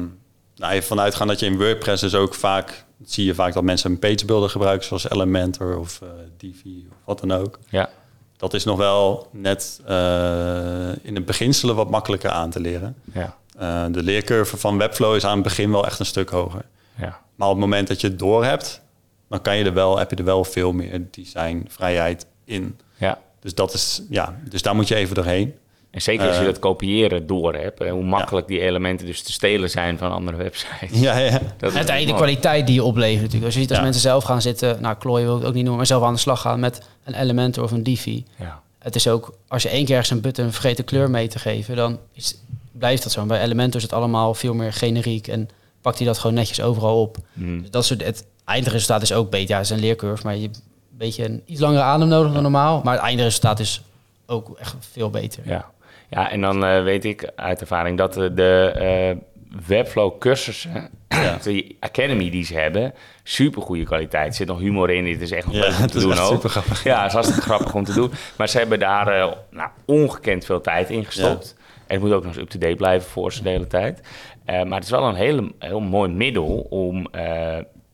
nou, 0.56 0.74
even 0.74 0.88
vanuitgaan 0.88 1.28
dat 1.28 1.40
je 1.40 1.46
in 1.46 1.58
WordPress 1.58 2.02
dus 2.02 2.16
ook 2.16 2.34
vaak... 2.36 2.86
zie 3.06 3.26
je 3.26 3.34
vaak 3.36 3.54
dat 3.54 3.64
mensen 3.64 3.92
een 3.92 4.00
pagebuilder 4.00 4.50
gebruiken... 4.50 4.88
zoals 4.88 5.10
Elementor 5.10 5.78
of 5.78 6.02
eh 6.02 6.08
Divi 6.38 6.88
of 6.90 6.96
wat 7.06 7.20
dan 7.20 7.32
ook. 7.32 7.60
Ja, 7.70 7.90
Dat 8.38 8.54
is 8.54 8.64
nog 8.64 8.78
wel 8.78 9.28
net 9.32 9.82
eh, 9.86 10.90
in 11.02 11.16
het 11.16 11.26
beginselen 11.26 11.76
wat 11.76 11.90
makkelijker 11.90 12.30
aan 12.30 12.50
te 12.50 12.60
leren. 12.60 12.96
ja, 13.14 13.36
Eh, 13.58 13.86
de 13.92 14.04
leercurve 14.04 14.58
van 14.58 14.78
Webflow 14.78 15.16
is 15.16 15.26
aan 15.26 15.34
het 15.34 15.44
begin 15.44 15.72
wel 15.72 15.86
echt 15.86 16.00
een 16.00 16.06
stuk 16.06 16.30
hoger. 16.30 16.66
ja. 16.98 17.20
Maar 17.36 17.48
op 17.48 17.54
het 17.54 17.64
moment 17.64 17.88
dat 17.88 18.02
je 18.02 18.08
het 18.08 18.20
door 18.20 18.44
hebt... 18.46 18.82
dan 19.30 19.42
kan 19.42 19.58
je 19.58 19.64
er 19.64 19.74
wel, 19.74 19.98
heb 19.98 20.10
je 20.10 20.16
er 20.16 20.24
wel 20.24 20.44
veel 20.44 20.72
meer 20.72 21.02
designvrijheid 21.12 22.26
in. 22.46 22.78
ja. 22.96 23.20
Dus, 23.40 23.56
dat 23.56 23.74
is, 23.74 24.02
ja, 24.10 24.40
dus 24.50 24.62
daar 24.62 24.76
moet 24.76 24.88
je 24.88 24.96
even 24.96 25.16
doorheen. 25.16 25.54
En 25.92 26.02
zeker 26.02 26.28
als 26.28 26.36
je 26.36 26.42
Eh. 26.42 26.48
dat 26.48 26.60
kopiëren 26.60 27.28
door 27.28 27.54
hebt, 27.56 27.82
eh, 27.82 27.92
hoe 27.92 28.04
makkelijk 28.04 28.48
die 28.48 28.60
elementen 28.60 29.06
dus 29.06 29.22
te 29.22 29.32
stelen 29.32 29.70
zijn 29.70 29.98
van 29.98 30.12
andere 30.12 30.38
websites. 30.38 31.00
Ja, 31.00 31.18
ja. 31.18 31.40
Dat 31.58 31.74
Uiteindelijk 31.76 32.08
de 32.18 32.24
kwaliteit 32.24 32.66
die 32.66 32.76
je 32.76 32.84
oplevert 32.84 33.18
natuurlijk. 33.22 33.46
Als 33.46 33.54
je 33.54 33.60
ziet 33.60 33.70
als 33.70 33.78
Ja. 33.78 33.84
mensen 33.84 34.02
zelf 34.02 34.24
gaan 34.24 34.42
zitten, 34.42 34.82
nou 34.82 34.96
klooien 34.96 35.26
wil 35.26 35.34
ik 35.36 35.40
het 35.40 35.48
ook 35.50 35.54
niet 35.56 35.64
noemen, 35.64 35.78
maar 35.78 35.88
zelf 35.88 36.04
aan 36.04 36.14
de 36.14 36.20
slag 36.20 36.42
gaan 36.42 36.60
met 36.60 36.82
een 37.04 37.14
Elementor 37.14 37.64
of 37.64 37.72
een 37.72 37.84
Divi. 37.84 38.26
Ja, 38.38 38.62
Het 38.80 38.96
is 38.96 39.08
ook, 39.08 39.38
als 39.48 39.64
je 39.64 39.70
één 39.70 39.86
keer 39.86 39.96
ergens 39.96 40.12
een 40.12 40.22
button 40.22 40.52
vergeet 40.52 40.78
de 40.78 40.84
kleur 40.84 41.10
mee 41.10 41.28
te 41.28 41.40
geven, 41.40 41.76
dan 41.76 42.00
is, 42.14 42.36
blijft 42.72 43.04
dat 43.04 43.12
zo. 43.12 43.26
Bij 43.26 43.42
Elementor 43.42 43.76
is 43.76 43.84
het 43.84 43.94
allemaal 43.94 44.34
veel 44.34 44.54
meer 44.54 44.74
generiek 44.74 45.28
en 45.28 45.50
pakt 45.82 45.98
hij 45.98 46.08
dat 46.08 46.18
gewoon 46.18 46.36
netjes 46.36 46.62
overal 46.62 47.02
op. 47.02 47.18
Dus 47.34 47.70
dat 47.70 47.86
soort, 47.86 48.04
het 48.04 48.26
eindresultaat 48.46 49.02
is 49.02 49.14
ook 49.14 49.30
beter. 49.30 49.50
Ja, 49.50 49.56
het 49.58 49.66
is 49.66 49.72
een 49.72 49.80
leercurve, 49.80 50.24
maar 50.26 50.36
je 50.36 50.42
hebt 50.42 50.56
een 50.92 50.98
beetje 50.98 51.26
een 51.26 51.42
iets 51.46 51.60
langere 51.60 51.82
adem 51.84 52.08
nodig 52.08 52.34
dan 52.34 52.42
normaal. 52.42 52.82
Maar 52.84 52.94
het 52.94 53.04
eindresultaat 53.04 53.60
is 53.60 53.82
ook 54.26 54.58
echt 54.60 54.76
veel 54.92 55.10
beter. 55.10 55.44
ja. 55.46 55.72
Ja 56.10 56.32
en 56.32 56.42
dan 56.42 56.66
eh, 56.66 56.84
weet 56.84 57.06
ik 57.06 57.32
uit 57.36 57.62
ervaring 57.62 57.98
dat 57.98 58.14
de, 58.14 58.72
eh, 58.76 59.26
Webflow 59.68 60.18
cursussen, 60.20 60.90
Ja. 61.10 61.38
die 61.44 61.78
Academy 61.80 62.30
die 62.30 62.44
ze 62.46 62.54
hebben, 62.54 62.94
super 63.24 63.62
goede 63.62 63.84
kwaliteit. 63.84 64.28
Er 64.28 64.34
zit 64.34 64.48
nog 64.48 64.60
humor 64.60 64.90
in, 64.90 65.04
dit 65.04 65.22
is 65.22 65.32
echt 65.32 65.46
nog 65.46 65.56
Ja, 65.56 65.62
leuk 65.62 65.80
om 65.80 65.88
te 65.88 65.98
is 65.98 66.04
doen 66.04 66.18
ook. 66.18 66.32
supergrappig. 66.34 66.84
Ja, 66.84 66.98
het 66.98 67.08
is 67.08 67.14
hartstikke 67.14 67.42
grappig 67.44 67.74
om 67.74 67.84
te 67.84 67.94
doen. 67.94 68.12
Maar 68.38 68.50
ze 68.50 68.58
hebben 68.58 68.80
daar 68.80 69.08
eh, 69.08 69.32
nou, 69.50 69.70
ongekend 69.86 70.46
veel 70.46 70.62
tijd 70.62 70.90
in 70.90 71.06
gestopt. 71.06 71.56
En 71.88 71.94
het 71.96 72.04
moet 72.04 72.12
ook 72.14 72.24
nog 72.24 72.32
eens 72.34 72.42
up-to-date 72.42 72.76
blijven 72.76 73.10
voor 73.10 73.34
ze 73.34 73.44
de 73.44 73.50
hele 73.50 73.68
tijd. 73.68 74.02
Maar 74.46 74.66
het 74.76 74.84
is 74.84 74.90
wel 74.90 75.04
een 75.08 75.16
hele, 75.16 75.52
heel 75.60 75.80
mooi 75.80 76.10
middel 76.12 76.68
om 76.70 77.08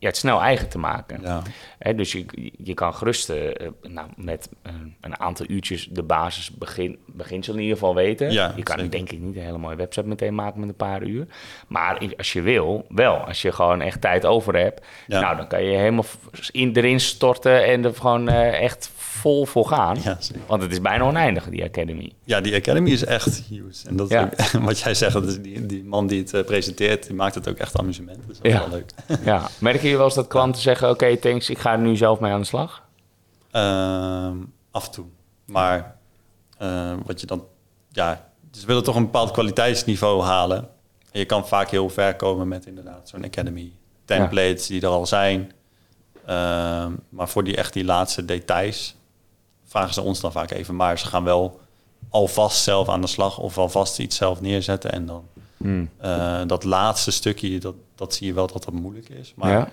ja, 0.04 0.10
het 0.10 0.18
snel 0.18 0.40
eigen 0.42 0.68
te 0.68 0.78
maken. 0.78 1.20
Ja. 1.22 1.42
Hè, 1.78 1.94
dus 1.94 2.12
je, 2.12 2.24
je 2.56 2.74
kan 2.74 2.94
gerust 2.94 3.30
eh, 3.30 3.68
nou, 3.82 4.08
met 4.16 4.48
eh, 4.62 4.72
een 5.00 5.20
aantal 5.20 5.46
uurtjes 5.48 5.88
de 5.90 6.02
basis 6.02 6.50
begin, 6.50 6.98
beginsel 7.06 7.54
in 7.54 7.60
ieder 7.60 7.76
geval 7.76 7.94
weten. 7.94 8.32
Ja, 8.32 8.52
je 8.56 8.62
kan 8.62 8.76
zeker. 8.78 8.90
denk 8.90 9.10
ik 9.10 9.20
niet 9.20 9.36
een 9.36 9.42
hele 9.42 9.58
mooie 9.58 9.76
website 9.76 10.06
meteen 10.06 10.34
maken 10.34 10.60
met 10.60 10.68
een 10.68 10.74
paar 10.74 11.02
uur. 11.02 11.26
Maar 11.66 11.98
als 12.16 12.32
je 12.32 12.42
wil, 12.42 12.86
wel. 12.88 13.14
Als 13.16 13.42
je 13.42 13.52
gewoon 13.52 13.80
echt 13.80 14.00
tijd 14.00 14.26
over 14.26 14.56
hebt, 14.56 14.86
Ja. 15.06 15.20
nou, 15.20 15.36
dan 15.36 15.46
kan 15.46 15.64
je 15.64 15.76
helemaal 15.76 16.04
in, 16.50 16.76
erin 16.76 17.00
storten 17.00 17.64
en 17.64 17.84
er 17.84 17.94
gewoon 17.94 18.28
eh, 18.28 18.60
echt 18.62 18.90
vol 19.14 19.46
voor 19.46 19.66
gaan. 19.66 19.96
Ja. 20.02 20.18
Want 20.46 20.62
het 20.62 20.72
is 20.72 20.80
bijna 20.80 21.04
oneindig, 21.04 21.48
die 21.48 21.64
Academy. 21.64 22.12
Ja, 22.24 22.40
die 22.40 22.54
Academy 22.54 22.90
is 22.90 23.04
echt 23.04 23.42
huge. 23.48 23.88
En 23.88 23.96
dat 23.96 24.08
Ja. 24.08 24.22
ook- 24.24 24.50
wat 24.70 24.78
jij 24.78 24.94
zegt, 24.94 25.12
dat 25.12 25.26
is 25.26 25.40
die, 25.40 25.66
die 25.66 25.84
man 25.84 26.06
die 26.06 26.20
het 26.20 26.34
eh, 26.34 26.44
presenteert, 26.44 27.06
die 27.06 27.14
maakt 27.14 27.34
het 27.34 27.48
ook 27.48 27.56
echt 27.56 27.78
amusement. 27.78 28.18
Dat 28.26 28.36
is 28.42 28.50
Ja. 28.52 28.58
wel 28.58 28.68
leuk. 28.68 28.90
Ja. 29.24 29.48
Merken 29.58 29.82
jullie 29.82 29.96
wel 29.96 30.06
eens 30.06 30.14
dat 30.14 30.26
klanten 30.26 30.62
zeggen, 30.62 30.90
oké, 30.90 31.16
thanks, 31.16 31.50
ik 31.50 31.58
ga 31.58 31.72
er 31.72 31.78
nu 31.78 31.96
zelf 31.96 32.20
mee 32.20 32.32
aan 32.32 32.40
de 32.40 32.46
slag? 32.46 32.82
Ehm, 33.50 34.36
af 34.70 34.86
en 34.86 34.90
toe. 34.92 35.04
Maar 35.44 35.96
eh, 36.58 36.92
wat 37.06 37.20
je 37.20 37.26
dan... 37.26 37.44
Ja, 37.90 38.28
ze 38.52 38.66
willen 38.66 38.82
toch 38.84 38.96
een 38.96 39.04
bepaald 39.04 39.30
kwaliteitsniveau 39.30 40.22
halen. 40.22 40.58
En 41.12 41.18
je 41.20 41.24
kan 41.24 41.46
vaak 41.48 41.70
heel 41.70 41.88
ver 41.88 42.14
komen 42.16 42.48
met 42.48 42.66
inderdaad 42.66 43.08
zo'n 43.08 43.24
Academy. 43.24 43.72
Templates 44.04 44.66
die 44.66 44.80
er 44.80 44.88
al 44.88 45.06
zijn. 45.06 45.52
Ehm, 46.26 46.92
maar 47.08 47.28
voor 47.28 47.44
die 47.44 47.56
echt 47.56 47.72
die 47.72 47.84
laatste 47.84 48.24
details 48.24 48.96
vragen 49.74 49.94
ze 49.94 50.00
ons 50.02 50.20
dan 50.20 50.32
vaak 50.32 50.50
even. 50.50 50.76
Maar 50.76 50.98
ze 50.98 51.06
gaan 51.06 51.24
wel 51.24 51.60
alvast 52.08 52.62
zelf 52.62 52.88
aan 52.88 53.00
de 53.00 53.06
slag 53.06 53.38
of 53.38 53.58
alvast 53.58 53.98
iets 53.98 54.16
zelf 54.16 54.40
neerzetten. 54.40 54.92
En 54.92 55.06
dan 55.06 55.24
Hmm. 55.56 55.90
eh, 55.98 56.40
dat 56.46 56.64
laatste 56.64 57.10
stukje, 57.10 57.58
dat, 57.58 57.74
dat 57.94 58.14
zie 58.14 58.26
je 58.26 58.32
wel 58.32 58.46
dat 58.46 58.64
dat 58.64 58.74
moeilijk 58.74 59.08
is. 59.08 59.32
Maar 59.36 59.50
ja. 59.50 59.68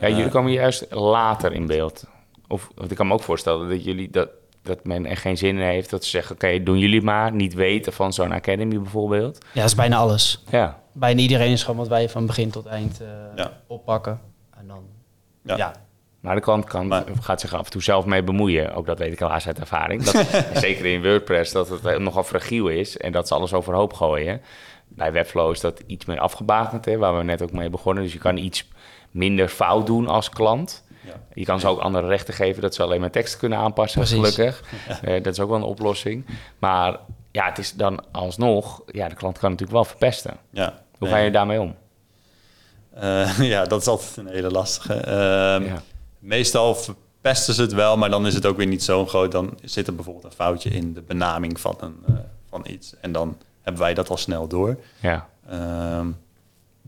ja, 0.00 0.08
jullie 0.08 0.24
eh, 0.24 0.30
komen 0.30 0.52
juist 0.52 0.86
later 0.90 1.52
in 1.52 1.66
beeld. 1.66 2.04
Of, 2.48 2.70
want 2.74 2.90
ik 2.90 2.96
kan 2.96 3.06
me 3.06 3.12
ook 3.12 3.22
voorstellen 3.22 3.68
dat 3.68 3.84
jullie 3.84 4.10
dat, 4.10 4.28
dat 4.62 4.84
men 4.84 5.06
er 5.06 5.16
geen 5.16 5.36
zin 5.38 5.48
in 5.58 5.62
heeft 5.64 5.90
dat 5.90 6.04
ze 6.04 6.10
zeggen: 6.10 6.34
Oké, 6.34 6.62
doen 6.62 6.78
jullie 6.78 7.02
maar. 7.02 7.32
Niet 7.32 7.54
weten 7.54 7.92
van 7.92 8.12
zo'n 8.12 8.32
academy 8.32 8.78
bijvoorbeeld. 8.80 9.38
Ja, 9.52 9.60
dat 9.60 9.64
is 9.70 9.74
bijna 9.74 9.96
alles. 9.96 10.42
Ja, 10.50 10.82
Bijna 10.92 11.20
iedereen 11.20 11.52
is 11.52 11.60
gewoon 11.62 11.76
wat 11.78 11.88
wij 11.88 12.08
van 12.08 12.26
begin 12.26 12.50
tot 12.50 12.66
eind 12.66 13.00
eh, 13.00 13.08
Ja. 13.36 13.52
oppakken. 13.66 14.20
En 14.58 14.66
dan, 14.66 14.82
Ja. 15.42 15.56
ja. 15.56 15.72
Maar 16.24 16.34
de 16.34 16.40
klant 16.40 16.64
kan, 16.64 16.86
Maar- 16.86 17.04
gaat 17.20 17.40
zich 17.40 17.54
af 17.54 17.64
en 17.64 17.70
toe 17.70 17.82
zelf 17.82 18.04
mee 18.04 18.22
bemoeien. 18.22 18.74
Ook 18.74 18.86
dat 18.86 18.98
weet 18.98 19.12
ik 19.12 19.18
helaas 19.18 19.46
uit 19.46 19.58
ervaring. 19.60 20.02
Dat, 20.02 20.26
zeker 20.64 20.84
in 20.86 21.02
WordPress 21.02 21.52
dat 21.52 21.68
het 21.68 21.98
nogal 21.98 22.22
fragiel 22.24 22.68
is 22.68 22.96
en 22.96 23.12
dat 23.12 23.28
ze 23.28 23.34
alles 23.34 23.52
overhoop 23.52 23.92
gooien. 23.92 24.40
Bij 24.88 25.12
Webflow 25.12 25.50
is 25.52 25.60
dat 25.60 25.82
iets 25.86 26.04
meer 26.04 26.18
afgebakend, 26.18 26.84
hè, 26.84 26.96
waar 26.98 27.16
we 27.16 27.22
net 27.24 27.42
ook 27.42 27.52
mee 27.52 27.70
begonnen. 27.70 28.02
Dus 28.02 28.12
je 28.12 28.18
kan 28.18 28.36
iets 28.36 28.68
minder 29.10 29.48
fout 29.48 29.86
doen 29.86 30.06
als 30.08 30.28
klant. 30.30 30.84
Ja. 31.06 31.12
Je 31.34 31.44
kan 31.44 31.60
ze 31.60 31.66
ook 31.68 31.80
andere 31.80 32.06
rechten 32.08 32.34
geven 32.34 32.62
dat 32.62 32.74
ze 32.74 32.82
alleen 32.82 33.00
maar 33.00 33.10
teksten 33.10 33.38
kunnen 33.38 33.58
aanpassen, 33.58 34.00
Precies. 34.00 34.18
gelukkig. 34.34 34.62
Eh, 35.02 35.22
dat 35.22 35.32
is 35.32 35.40
ook 35.40 35.48
wel 35.48 35.56
een 35.58 35.62
oplossing. 35.64 36.26
Maar 36.58 36.96
ja, 37.32 37.44
het 37.48 37.58
is 37.58 37.72
dan 37.72 38.04
alsnog, 38.12 38.82
ja, 38.86 39.08
de 39.08 39.14
klant 39.14 39.38
kan 39.38 39.50
natuurlijk 39.50 39.76
wel 39.76 39.84
verpesten. 39.84 40.36
ja. 40.50 40.82
Hoe 40.98 41.08
Nee. 41.08 41.18
ga 41.18 41.24
je 41.24 41.30
daarmee 41.30 41.60
om? 41.60 41.74
Eh, 42.94 43.38
ja, 43.52 43.64
dat 43.64 43.80
is 43.80 43.86
altijd 43.86 44.16
een 44.16 44.26
hele 44.28 44.50
lastige. 44.50 44.94
Ehm, 44.94 45.64
Ja. 45.64 45.82
Meestal 46.24 46.74
verpesten 46.74 47.54
ze 47.54 47.62
het 47.62 47.72
wel, 47.72 47.96
maar 47.96 48.10
dan 48.10 48.26
is 48.26 48.34
het 48.34 48.46
ook 48.46 48.56
weer 48.56 48.66
niet 48.66 48.82
zo 48.82 49.06
groot. 49.06 49.32
Dan 49.32 49.58
zit 49.62 49.86
er 49.86 49.94
bijvoorbeeld 49.94 50.24
een 50.24 50.32
foutje 50.32 50.70
in 50.70 50.92
de 50.94 51.02
benaming 51.02 51.60
van, 51.60 51.76
een, 51.80 51.96
eh, 52.06 52.14
van 52.48 52.64
iets. 52.68 52.94
En 53.00 53.12
dan 53.12 53.36
hebben 53.62 53.82
wij 53.82 53.94
dat 53.94 54.10
al 54.10 54.16
snel 54.16 54.48
door. 54.48 54.78
Ja, 55.00 55.28
Ehm, 55.48 56.06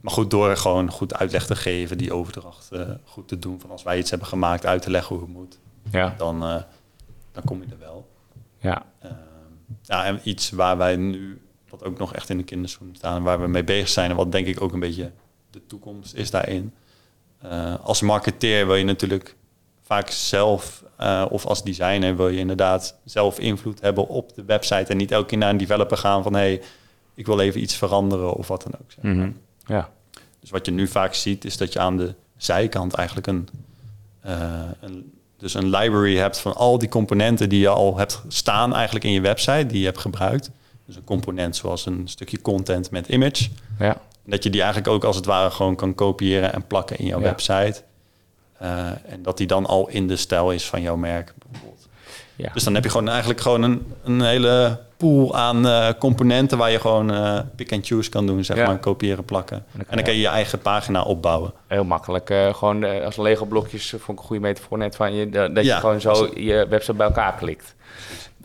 maar 0.01 0.13
goed, 0.13 0.31
door 0.31 0.57
gewoon 0.57 0.91
goed 0.91 1.15
uitleg 1.15 1.47
te 1.47 1.57
geven, 1.57 1.99
die 1.99 2.13
overdracht 2.13 2.73
eh, 2.73 2.81
goed 3.05 3.29
te 3.29 3.39
doen. 3.39 3.61
Van 3.61 3.71
als 3.71 3.83
wij 3.83 3.99
iets 3.99 4.11
hebben 4.11 4.29
gemaakt, 4.29 4.67
uit 4.67 4.83
te 4.83 4.91
leggen 4.91 5.17
hoe 5.17 5.25
het 5.25 5.35
moet. 5.35 5.59
ja, 5.91 6.15
Dan, 6.17 6.43
eh, 6.43 6.63
dan 7.33 7.45
kom 7.45 7.61
je 7.61 7.67
er 7.71 7.79
wel. 7.79 8.09
ja. 8.59 8.87
Ehm, 9.01 9.15
ja, 9.83 10.05
en 10.05 10.21
iets 10.23 10.51
waar 10.51 10.77
wij 10.77 10.97
nu, 10.97 11.41
wat 11.69 11.85
ook 11.85 11.99
nog 11.99 12.15
echt 12.15 12.29
in 12.29 12.37
de 12.37 12.43
kinderschoenen 12.45 12.97
staan, 12.97 13.23
waar 13.23 13.41
we 13.41 13.47
mee 13.47 13.65
bezig 13.65 13.89
zijn, 13.89 14.11
en 14.11 14.17
wat 14.17 14.33
denk 14.33 14.47
ik 14.47 14.61
ook 14.61 14.73
een 14.73 14.81
beetje 14.81 15.11
de 15.51 15.67
toekomst 15.67 16.15
is 16.15 16.31
daarin. 16.31 16.75
Eh, 17.43 17.75
als 17.83 18.01
marketeer 18.01 18.67
wil 18.67 18.77
je 18.77 18.85
natuurlijk 18.85 19.37
vaak 19.83 20.11
zelf, 20.11 20.85
eh, 20.97 21.25
of 21.29 21.47
als 21.47 21.65
designer 21.65 22.17
wil 22.17 22.29
je 22.29 22.39
inderdaad 22.39 22.95
zelf 23.05 23.39
invloed 23.39 23.81
hebben 23.81 24.09
op 24.09 24.35
de 24.35 24.45
website 24.45 24.93
en 24.93 24.97
niet 24.97 25.13
elke 25.13 25.27
keer 25.27 25.39
naar 25.39 25.51
een 25.51 25.57
developer 25.57 25.97
gaan 25.97 26.23
van 26.23 26.33
hé, 26.33 26.39
hey, 26.39 26.63
ik 27.15 27.27
wil 27.27 27.41
even 27.41 27.61
iets 27.61 27.77
veranderen 27.77 28.33
of 28.33 28.49
wat 28.49 28.63
dan 28.63 28.73
ook. 28.81 28.93
zeg 28.93 29.05
maar. 29.05 29.15
Mhm. 29.15 29.31
ja. 29.67 29.91
Dus 30.41 30.51
wat 30.51 30.67
je 30.67 30.73
nu 30.73 30.89
vaak 30.89 31.15
ziet, 31.15 31.45
is 31.45 31.57
dat 31.57 31.73
je 31.73 31.79
aan 31.79 31.97
de 31.97 32.15
zijkant 32.37 32.95
eigenlijk 32.95 33.27
een, 33.27 33.49
eh, 34.21 34.63
een, 34.81 35.13
dus 35.37 35.55
een 35.55 35.71
library 35.71 36.17
hebt 36.17 36.39
van 36.39 36.55
al 36.55 36.79
die 36.79 36.89
componenten 36.89 37.49
die 37.49 37.61
je 37.61 37.69
al 37.69 37.97
hebt 37.97 38.23
staan 38.29 38.75
eigenlijk 38.75 39.05
in 39.05 39.13
je 39.13 39.21
website, 39.21 39.67
die 39.67 39.79
je 39.79 39.85
hebt 39.85 39.99
gebruikt. 39.99 40.51
Dus 40.87 40.97
een 40.97 41.05
component 41.05 41.57
zoals 41.57 41.87
een 41.87 42.09
stukje 42.09 42.41
content 42.41 42.91
met 42.91 43.09
image. 43.09 43.49
ja. 43.79 44.01
Dat 44.27 44.43
je 44.43 44.51
die 44.51 44.63
eigenlijk 44.63 44.91
ook 44.93 45.05
als 45.05 45.17
het 45.17 45.25
ware 45.27 45.51
gewoon 45.51 45.77
kan 45.77 45.95
kopiëren 45.95 46.53
en 46.53 46.67
plakken 46.67 46.99
in 46.99 47.07
jouw 47.07 47.19
Ja. 47.21 47.25
website. 47.25 47.83
Eh, 48.59 48.87
en 48.87 49.23
dat 49.23 49.37
die 49.37 49.47
dan 49.47 49.67
al 49.67 49.89
in 49.89 50.07
de 50.09 50.17
stijl 50.17 50.51
is 50.53 50.67
van 50.67 50.83
jouw 50.83 50.97
merk 50.97 51.33
bijvoorbeeld. 51.49 51.89
Ja. 52.37 52.51
Dus 52.53 52.65
dan 52.65 52.75
heb 52.75 52.85
je 52.85 52.91
gewoon 52.91 53.09
eigenlijk 53.09 53.41
gewoon 53.41 53.63
een, 53.63 53.93
een 54.05 54.21
hele 54.23 54.79
pool 54.97 55.37
aan 55.37 55.67
eh, 55.67 55.89
componenten 55.99 56.59
waar 56.59 56.71
je 56.71 56.81
gewoon 56.81 57.13
eh, 57.13 57.39
pick 57.57 57.73
and 57.73 57.87
choose 57.87 58.11
kan 58.11 58.27
doen, 58.27 58.45
zeg 58.45 58.57
Ja. 58.57 58.67
maar, 58.67 58.79
kopiëren, 58.79 59.25
plakken. 59.25 59.65
dan 59.73 59.85
En 59.89 59.95
dan 59.97 60.05
kan 60.05 60.15
je 60.15 60.21
je 60.21 60.29
eigen 60.29 60.59
pagina 60.59 61.03
opbouwen. 61.03 61.53
Heel 61.67 61.85
makkelijk. 61.85 62.35
gewoon 62.53 63.03
als 63.05 63.17
Lego-blokjes 63.17 63.93
eh, 63.93 64.01
vond 64.01 64.19
ik 64.19 64.23
een 64.23 64.29
goede 64.31 64.43
metafoor 64.43 64.79
net 64.79 64.97
van 64.97 65.15
je. 65.15 65.29
Dat, 65.29 65.51
Ja. 65.55 65.61
je 65.61 65.73
gewoon 65.81 66.01
zo 66.01 66.31
je 66.35 66.67
website 66.69 66.95
bij 66.95 67.07
elkaar 67.07 67.35
klikt. 67.35 67.75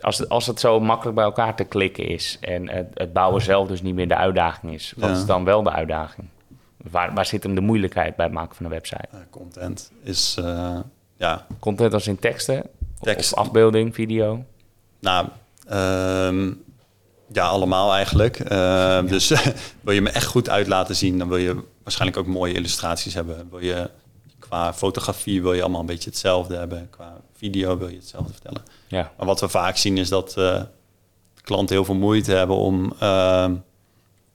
Als 0.02 0.18
het, 0.18 0.28
als 0.28 0.46
het 0.46 0.60
zo 0.60 0.80
makkelijk 0.80 1.16
bij 1.16 1.24
elkaar 1.24 1.56
te 1.56 1.64
klikken 1.64 2.06
is 2.08 2.38
en 2.40 2.68
het, 2.68 2.86
het 2.94 3.12
bouwen 3.12 3.42
zelf 3.42 3.68
dus 3.68 3.82
niet 3.82 3.94
meer 3.94 4.08
de 4.08 4.16
uitdaging 4.16 4.72
is, 4.72 4.92
wat 4.96 5.10
Ja. 5.10 5.16
is 5.16 5.26
dan 5.26 5.44
wel 5.44 5.62
de 5.62 5.70
uitdaging? 5.70 6.28
Waar, 6.90 7.14
waar 7.14 7.26
zit 7.26 7.42
hem 7.42 7.54
de 7.54 7.60
moeilijkheid 7.60 8.16
bij 8.16 8.24
het 8.24 8.34
maken 8.34 8.56
van 8.56 8.64
een 8.64 8.70
website? 8.70 9.08
Content 9.30 9.92
is, 10.02 10.36
eh, 10.38 10.78
ja, 11.16 11.46
Content 11.60 11.94
als 11.94 12.06
in 12.06 12.18
teksten? 12.18 12.62
Of, 12.62 13.00
Tekst. 13.00 13.32
of 13.32 13.38
afbeelding, 13.38 13.94
video? 13.94 14.44
nou, 15.00 15.26
ehm, 15.68 16.52
ja, 17.32 17.46
allemaal 17.46 17.94
eigenlijk. 17.94 18.40
Eh, 18.40 19.02
Dus 19.06 19.28
wil 19.80 19.94
je 19.94 20.00
me 20.00 20.10
echt 20.10 20.26
goed 20.26 20.48
uit 20.48 20.66
laten 20.66 20.96
zien, 20.96 21.18
dan 21.18 21.28
wil 21.28 21.36
je 21.36 21.62
waarschijnlijk 21.82 22.20
ook 22.20 22.26
mooie 22.26 22.52
illustraties 22.54 23.14
hebben. 23.14 23.46
Wil 23.50 23.58
je 23.60 23.90
qua 24.38 24.74
fotografie 24.74 25.42
wil 25.42 25.52
je 25.52 25.60
allemaal 25.62 25.80
een 25.80 25.86
beetje 25.86 26.10
hetzelfde 26.10 26.56
hebben. 26.56 26.90
Qua 26.90 27.20
video 27.36 27.78
wil 27.78 27.88
je 27.88 27.96
hetzelfde 27.96 28.32
vertellen. 28.32 28.62
Ja, 28.92 29.12
Maar 29.16 29.26
wat 29.26 29.40
we 29.40 29.48
vaak 29.48 29.76
zien 29.76 29.98
is 29.98 30.08
dat 30.08 30.36
eh, 30.36 30.62
klanten 31.42 31.76
heel 31.76 31.84
veel 31.84 31.94
moeite 31.94 32.32
hebben 32.32 32.56
om 32.56 32.92
ehm, 32.98 33.54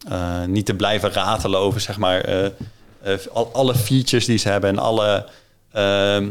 eh, 0.08 0.44
niet 0.46 0.66
te 0.66 0.74
blijven 0.74 1.12
ratelen 1.12 1.60
over 1.60 1.82
zeg 1.82 1.98
maar, 1.98 2.22
eh, 2.22 2.46
eh, 3.02 3.20
al, 3.34 3.50
alle 3.54 3.76
features 3.76 4.26
die 4.26 4.38
ze 4.38 4.50
hebben 4.50 4.70
en 4.70 4.78
alle 4.78 5.30
ehm, 5.72 6.30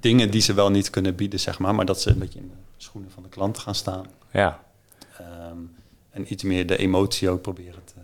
dingen 0.00 0.30
die 0.30 0.40
ze 0.40 0.54
wel 0.54 0.70
niet 0.70 0.90
kunnen 0.90 1.14
bieden, 1.14 1.40
zeg 1.40 1.58
maar. 1.58 1.74
Maar 1.74 1.84
dat 1.84 2.00
ze 2.00 2.10
een 2.10 2.18
beetje 2.18 2.38
in 2.38 2.52
de 2.76 2.82
schoenen 2.82 3.10
van 3.10 3.22
de 3.22 3.28
klant 3.28 3.58
gaan 3.58 3.74
staan. 3.74 4.06
ja. 4.32 4.62
Ehm, 5.18 5.58
en 6.10 6.32
iets 6.32 6.42
meer 6.42 6.66
de 6.66 6.76
emotie 6.76 7.30
ook 7.30 7.42
proberen 7.42 7.84
te, 7.84 7.94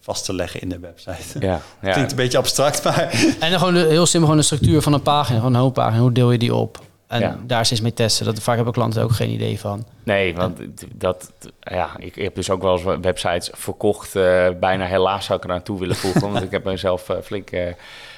vast 0.00 0.24
te 0.24 0.34
leggen 0.34 0.60
in 0.60 0.68
de 0.68 0.78
website. 0.78 1.40
ja, 1.40 1.60
ja. 1.82 1.92
Klinkt 1.92 2.10
een 2.10 2.16
beetje 2.16 2.38
abstract, 2.38 2.84
maar 2.84 3.10
En 3.40 3.50
dan 3.50 3.58
gewoon 3.58 3.74
de, 3.74 3.80
heel 3.80 4.06
simpel 4.06 4.28
gewoon 4.28 4.36
de 4.36 4.42
structuur 4.42 4.82
van 4.82 4.92
een 4.92 5.02
pagina, 5.02 5.38
gewoon 5.38 5.54
een 5.54 5.60
homepagina. 5.60 6.00
Hoe 6.00 6.12
deel 6.12 6.32
je 6.32 6.38
die 6.38 6.54
op? 6.54 6.80
En 7.08 7.20
Ja. 7.20 7.38
daar 7.42 7.60
is 7.70 7.80
mee 7.80 7.92
testen. 7.92 8.26
Dat, 8.26 8.40
vaak 8.42 8.54
hebben 8.56 8.72
klanten 8.74 9.02
ook 9.02 9.12
geen 9.12 9.30
idee 9.30 9.58
van. 9.60 9.86
Nee, 10.02 10.34
want 10.34 10.60
dat, 10.94 11.32
ja, 11.60 11.90
ik, 11.98 12.14
heb 12.14 12.34
dus 12.34 12.50
ook 12.50 12.62
wel 12.62 12.72
eens 12.72 12.98
websites 13.00 13.50
verkocht. 13.54 14.16
eh, 14.16 14.48
bijna 14.60 14.84
helaas 14.84 15.24
zou 15.24 15.38
ik 15.38 15.44
er 15.44 15.52
aan 15.52 15.62
toe 15.62 15.78
willen 15.78 15.96
voegen. 15.96 16.20
want 16.32 16.42
ik 16.44 16.50
heb 16.50 16.64
mezelf 16.64 17.08
eh, 17.08 17.16
flink 17.22 17.50
eh, 17.50 17.72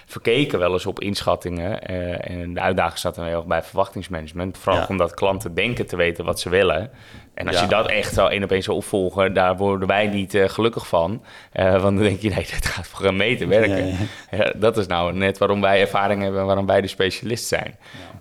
verkeken 0.07 0.59
wel 0.59 0.73
eens 0.73 0.87
op 0.87 1.01
inschattingen. 1.01 1.83
en 2.23 2.55
de 2.55 2.61
uitdaging 2.61 2.99
staat 2.99 3.15
dan 3.15 3.25
heel 3.25 3.37
erg 3.37 3.45
bij 3.47 3.63
verwachtingsmanagement. 3.63 4.59
Vooral 4.59 4.81
Ja. 4.81 4.87
omdat 4.89 5.15
klanten 5.15 5.55
denken 5.55 5.87
te 5.87 5.97
weten 5.97 6.25
wat 6.25 6.41
ze 6.41 6.49
willen. 6.49 6.91
En 7.35 7.47
als 7.47 7.57
Ja. 7.57 7.63
je 7.63 7.69
dat 7.69 7.87
echt 7.89 8.15
zo 8.15 8.27
één 8.27 8.45
op 8.45 8.51
één 8.53 8.63
zou 8.63 8.77
opvolgen, 8.77 9.35
daar 9.35 9.57
worden 9.57 9.89
wij 9.89 10.07
niet 10.07 10.39
gelukkig 10.47 10.87
van. 10.87 11.23
Want 11.53 11.83
dan 11.83 11.97
denk 11.97 12.21
je, 12.21 12.29
nee, 12.29 12.47
dit 12.55 12.67
gaat 12.67 12.87
voor 12.87 13.05
een 13.07 13.17
meter 13.17 13.49
werken. 13.49 13.87
Ja, 13.87 13.95
Ja, 14.31 14.53
dat 14.57 14.77
is 14.77 14.87
nou 14.87 15.13
net 15.13 15.39
waarom 15.39 15.61
wij 15.61 15.81
ervaring 15.81 16.23
hebben 16.23 16.41
en 16.41 16.47
waarom 16.47 16.67
wij 16.67 16.81
de 16.81 16.87
specialist 16.89 17.47
zijn. 17.47 17.77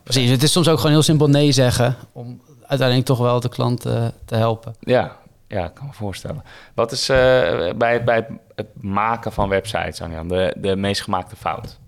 Precies, 0.10 0.30
het 0.30 0.43
is 0.43 0.52
soms 0.52 0.67
ook 0.67 0.78
gewoon 0.78 0.91
heel 0.91 1.02
simpel 1.02 1.28
nee 1.28 1.52
zeggen. 1.52 1.95
Om 2.12 2.41
uiteindelijk 2.65 3.08
toch 3.08 3.17
wel 3.17 3.39
de 3.39 3.50
klant 3.50 3.86
eh, 3.86 4.06
te 4.26 4.36
helpen. 4.36 4.76
Ja, 4.80 5.17
ja, 5.48 5.65
ik 5.65 5.74
kan 5.74 5.86
me 5.86 5.93
voorstellen. 5.93 6.43
Wat 6.74 6.91
is 6.91 7.10
eh, 7.10 7.17
bij, 7.78 8.04
bij 8.04 8.28
het 8.56 8.67
maken 8.82 9.32
van 9.32 9.50
websites, 9.50 10.02
Anjan, 10.02 10.28
de, 10.28 10.56
de 10.58 10.76
meest 10.76 11.02
gemaakte 11.02 11.36
fout? 11.36 11.80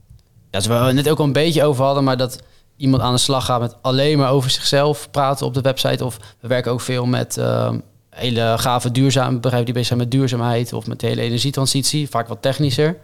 Ja, 0.52 0.62
waar 0.62 0.80
we 0.80 0.86
het 0.86 0.96
net 0.96 1.10
ook 1.10 1.20
al 1.20 1.26
een 1.26 1.34
beetje 1.34 1.64
over 1.64 1.84
hadden, 1.84 2.04
maar 2.04 2.18
dat 2.18 2.40
iemand 2.78 3.04
aan 3.04 3.14
de 3.14 3.20
slag 3.20 3.46
gaat 3.46 3.60
met 3.60 3.76
alleen 3.82 4.18
maar 4.18 4.32
over 4.32 4.50
zichzelf 4.50 5.12
praten 5.12 5.46
op 5.46 5.54
de 5.54 5.62
website. 5.62 6.06
Of 6.06 6.18
we 6.40 6.48
werken 6.48 6.72
ook 6.72 6.82
veel 6.82 7.06
met 7.06 7.38
ehm, 7.38 7.80
hele 8.10 8.56
gave 8.58 8.92
duurzame 8.92 9.36
bedrijven 9.36 9.66
die 9.66 9.74
bezig 9.74 9.88
zijn 9.88 10.00
met 10.00 10.12
duurzaamheid 10.12 10.74
of 10.74 10.88
met 10.88 11.00
de 11.00 11.08
hele 11.08 11.22
energietransitie, 11.22 12.10
vaak 12.10 12.28
wat 12.28 12.42
technischer. 12.42 12.98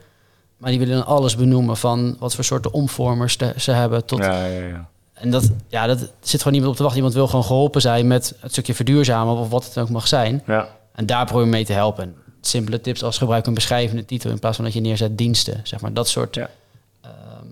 Maar 0.58 0.70
die 0.70 0.80
willen 0.80 0.96
dan 0.96 1.06
alles 1.06 1.36
benoemen 1.36 1.78
van 1.78 2.16
wat 2.20 2.36
voor 2.36 2.44
soorten 2.44 2.74
omvormers 2.74 3.38
ze 3.58 3.72
hebben. 3.72 4.06
Tot, 4.06 4.20
Ja, 4.20 4.46
ja, 4.46 4.68
ja. 4.68 4.90
En 5.20 5.30
dat, 5.32 5.50
ja, 5.68 5.88
dat 5.88 6.00
zit 6.22 6.38
gewoon 6.38 6.54
niemand 6.54 6.72
op 6.72 6.76
te 6.78 6.82
wachten. 6.84 6.98
Iemand 7.02 7.14
wil 7.18 7.28
gewoon 7.28 7.46
geholpen 7.46 7.82
zijn 7.82 8.08
met 8.08 8.34
het 8.40 8.52
stukje 8.52 8.74
verduurzamen 8.74 9.36
of 9.36 9.50
wat 9.50 9.66
het 9.66 9.78
ook 9.78 9.90
mag 9.90 10.08
zijn. 10.08 10.44
ja. 10.48 10.68
En 10.96 11.06
daar 11.06 11.26
probeer 11.26 11.44
je 11.46 11.50
mee 11.52 11.66
te 11.66 11.74
helpen. 11.74 12.04
En 12.04 12.16
simpele 12.42 12.82
tips 12.82 13.04
als 13.04 13.18
gebruik 13.18 13.46
een 13.46 13.54
beschrijvende 13.54 14.06
titel 14.06 14.30
in 14.30 14.40
plaats 14.40 14.56
van 14.56 14.66
dat 14.66 14.74
je 14.74 14.80
neerzet 14.82 15.18
diensten. 15.18 15.60
Zeg 15.64 15.82
maar 15.82 15.94
dat 15.94 16.08
soort, 16.08 16.36
Ja. 16.36 16.50
ehm, 17.02 17.46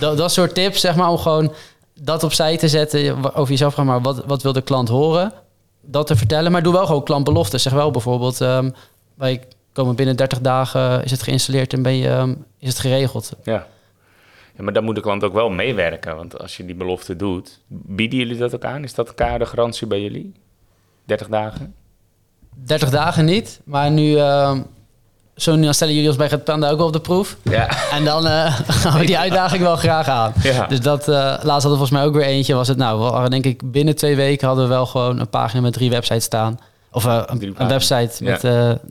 dat, 0.00 0.16
dat 0.16 0.32
soort 0.32 0.54
tips, 0.54 0.80
zeg 0.80 0.96
maar, 0.96 1.08
om 1.10 1.18
gewoon 1.18 1.52
dat 2.00 2.22
opzij 2.22 2.56
te 2.56 2.68
zetten. 2.68 3.34
Over 3.34 3.50
jezelf 3.50 3.74
gaan, 3.74 3.86
maar 3.86 4.00
wat, 4.02 4.24
wat 4.26 4.42
wil 4.42 4.52
de 4.52 4.60
klant 4.62 4.88
horen? 4.88 5.32
Dat 5.80 6.06
te 6.06 6.16
vertellen. 6.16 6.52
Maar 6.52 6.62
doe 6.62 6.72
wel 6.72 6.86
gewoon 6.86 7.02
klantbeloften. 7.04 7.60
Zeg 7.60 7.72
wel 7.72 7.90
bijvoorbeeld, 7.90 8.40
ehm, 8.40 8.70
wij 9.14 9.42
komen 9.72 9.94
binnen 9.94 10.16
30 10.16 10.40
dagen, 10.40 11.04
is 11.04 11.10
het 11.10 11.22
geïnstalleerd 11.22 11.72
en 11.72 11.82
ben 11.82 11.96
je, 11.96 12.08
ehm, 12.08 12.34
is 12.58 12.68
het 12.68 12.78
geregeld. 12.78 13.30
ja. 13.44 13.66
Ja, 14.56 14.62
maar 14.62 14.72
dan 14.72 14.84
moet 14.84 14.94
de 14.94 15.00
klant 15.00 15.24
ook 15.24 15.32
wel 15.32 15.50
meewerken. 15.50 16.16
Want 16.16 16.38
als 16.38 16.56
je 16.56 16.64
die 16.64 16.74
belofte 16.74 17.16
doet, 17.16 17.60
bieden 17.68 18.18
jullie 18.18 18.36
dat 18.36 18.54
ook 18.54 18.64
aan? 18.64 18.84
Is 18.84 18.94
dat 18.94 19.08
elkaar 19.08 19.38
de 19.38 19.46
garantie 19.46 19.86
bij 19.86 20.00
jullie? 20.00 20.34
30 21.04 21.28
dagen? 21.28 21.74
30 22.54 22.90
dagen 22.90 23.24
niet, 23.24 23.60
maar 23.64 23.90
nu, 23.90 24.16
ehm, 24.16 24.60
zo 25.36 25.54
nu 25.56 25.62
dan 25.62 25.74
stellen 25.74 25.94
jullie 25.94 26.08
ons 26.08 26.18
bij 26.18 26.26
het 26.26 26.44
Panda 26.44 26.70
ook 26.70 26.80
op 26.80 26.92
de 26.92 27.00
proef. 27.00 27.36
Ja. 27.42 27.90
En 27.90 28.04
dan 28.04 28.26
eh, 28.26 28.60
gaan 28.82 28.98
we 28.98 29.06
die 29.06 29.18
uitdaging 29.18 29.62
wel 29.62 29.76
graag 29.76 30.08
aan. 30.08 30.32
Ja. 30.42 30.66
Dus 30.66 30.80
dat, 30.80 31.08
eh, 31.08 31.14
laatst 31.14 31.42
hadden 31.42 31.70
we 31.70 31.76
volgens 31.76 31.90
mij 31.90 32.04
ook 32.04 32.14
weer 32.14 32.24
eentje. 32.24 32.54
Was 32.54 32.68
het 32.68 32.76
nou, 32.76 33.28
denk 33.28 33.44
ik 33.44 33.70
binnen 33.70 33.96
twee 33.96 34.16
weken 34.16 34.46
hadden 34.46 34.64
we 34.64 34.70
wel 34.70 34.86
gewoon 34.86 35.20
een 35.20 35.28
pagina 35.28 35.60
met 35.60 35.72
drie 35.72 35.90
websites 35.90 36.24
staan. 36.24 36.60
Of 36.90 37.06
eh, 37.06 37.22
een, 37.26 37.68
website 37.68 38.24
met 38.24 38.40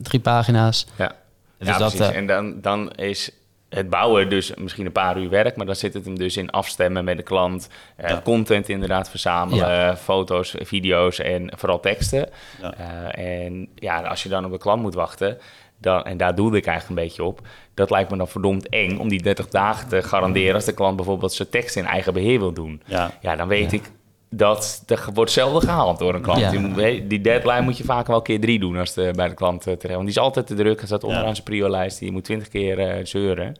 drie 0.02 0.20
pagina's. 0.20 0.86
Ja, 0.96 1.12
Dus 1.58 1.68
ja 1.68 1.78
dat, 1.78 1.94
precies. 1.94 2.14
en 2.14 2.26
dan, 2.26 2.60
dan 2.60 2.92
is 2.92 3.30
het 3.74 3.90
bouwen 3.90 4.28
dus 4.30 4.54
misschien 4.54 4.86
een 4.86 4.92
paar 4.92 5.18
uur 5.18 5.28
werk, 5.30 5.56
maar 5.56 5.66
dan 5.66 5.76
zit 5.76 5.94
het 5.94 6.04
hem 6.04 6.18
dus 6.18 6.36
in 6.36 6.50
afstemmen 6.50 7.04
met 7.04 7.16
de 7.16 7.22
klant, 7.22 7.68
eh, 7.96 8.08
Ja. 8.10 8.20
content 8.24 8.68
inderdaad 8.68 9.10
verzamelen, 9.10 9.96
foto's, 9.98 10.54
video's 10.58 11.18
en 11.18 11.52
vooral 11.56 11.80
teksten. 11.80 12.28
Ja. 12.60 12.74
Eh, 13.14 13.44
en 13.44 13.68
ja, 13.74 14.00
als 14.02 14.22
je 14.22 14.28
dan 14.28 14.44
op 14.44 14.50
de 14.52 14.58
klant 14.58 14.82
moet 14.82 14.94
wachten, 14.94 15.38
dan, 15.78 16.04
en 16.04 16.16
daar 16.16 16.34
doelde 16.34 16.56
ik 16.56 16.66
eigenlijk 16.66 16.98
een 17.00 17.06
beetje 17.06 17.24
op, 17.24 17.40
dat 17.74 17.90
lijkt 17.90 18.10
me 18.10 18.16
dan 18.16 18.28
verdomd 18.28 18.68
eng 18.68 18.98
om 18.98 19.08
die 19.08 19.22
30 19.22 19.48
dagen 19.48 19.88
te 19.88 20.02
garanderen 20.02 20.54
als 20.54 20.64
de 20.64 20.72
klant 20.74 20.96
bijvoorbeeld 20.96 21.32
zijn 21.32 21.48
tekst 21.48 21.76
in 21.76 21.86
eigen 21.86 22.12
beheer 22.12 22.38
wil 22.38 22.52
doen. 22.52 22.82
ja. 22.86 23.10
Ja, 23.20 23.36
dan 23.36 23.48
weet 23.48 23.72
ik 23.72 23.90
dat 24.36 24.82
er 24.86 25.04
wordt 25.14 25.30
zelden 25.30 25.62
gehaald 25.62 25.98
door 25.98 26.14
een 26.14 26.22
klant. 26.22 26.38
Ja. 26.40 26.50
Die, 26.50 26.60
moet- 26.60 27.10
die 27.10 27.20
deadline 27.20 27.60
moet 27.60 27.76
je 27.78 27.84
vaak 27.84 28.06
wel 28.06 28.22
keer 28.22 28.40
drie 28.40 28.58
doen 28.60 28.76
als 28.76 28.94
de, 28.94 29.12
bij 29.16 29.28
de 29.28 29.34
klant 29.34 29.66
eh, 29.66 29.74
terecht. 29.74 29.94
Want 29.94 30.06
die 30.08 30.16
is 30.16 30.22
altijd 30.22 30.46
te 30.46 30.54
druk. 30.54 30.76
Hij 30.78 30.86
staat 30.86 31.04
onderaan 31.04 31.26
Ja. 31.26 31.32
zijn 31.32 31.44
prio-lijst. 31.44 31.98
Die 31.98 32.12
moet 32.12 32.24
twintig 32.24 32.48
keer 32.48 32.78
eh, 32.78 33.04
zeuren. 33.04 33.56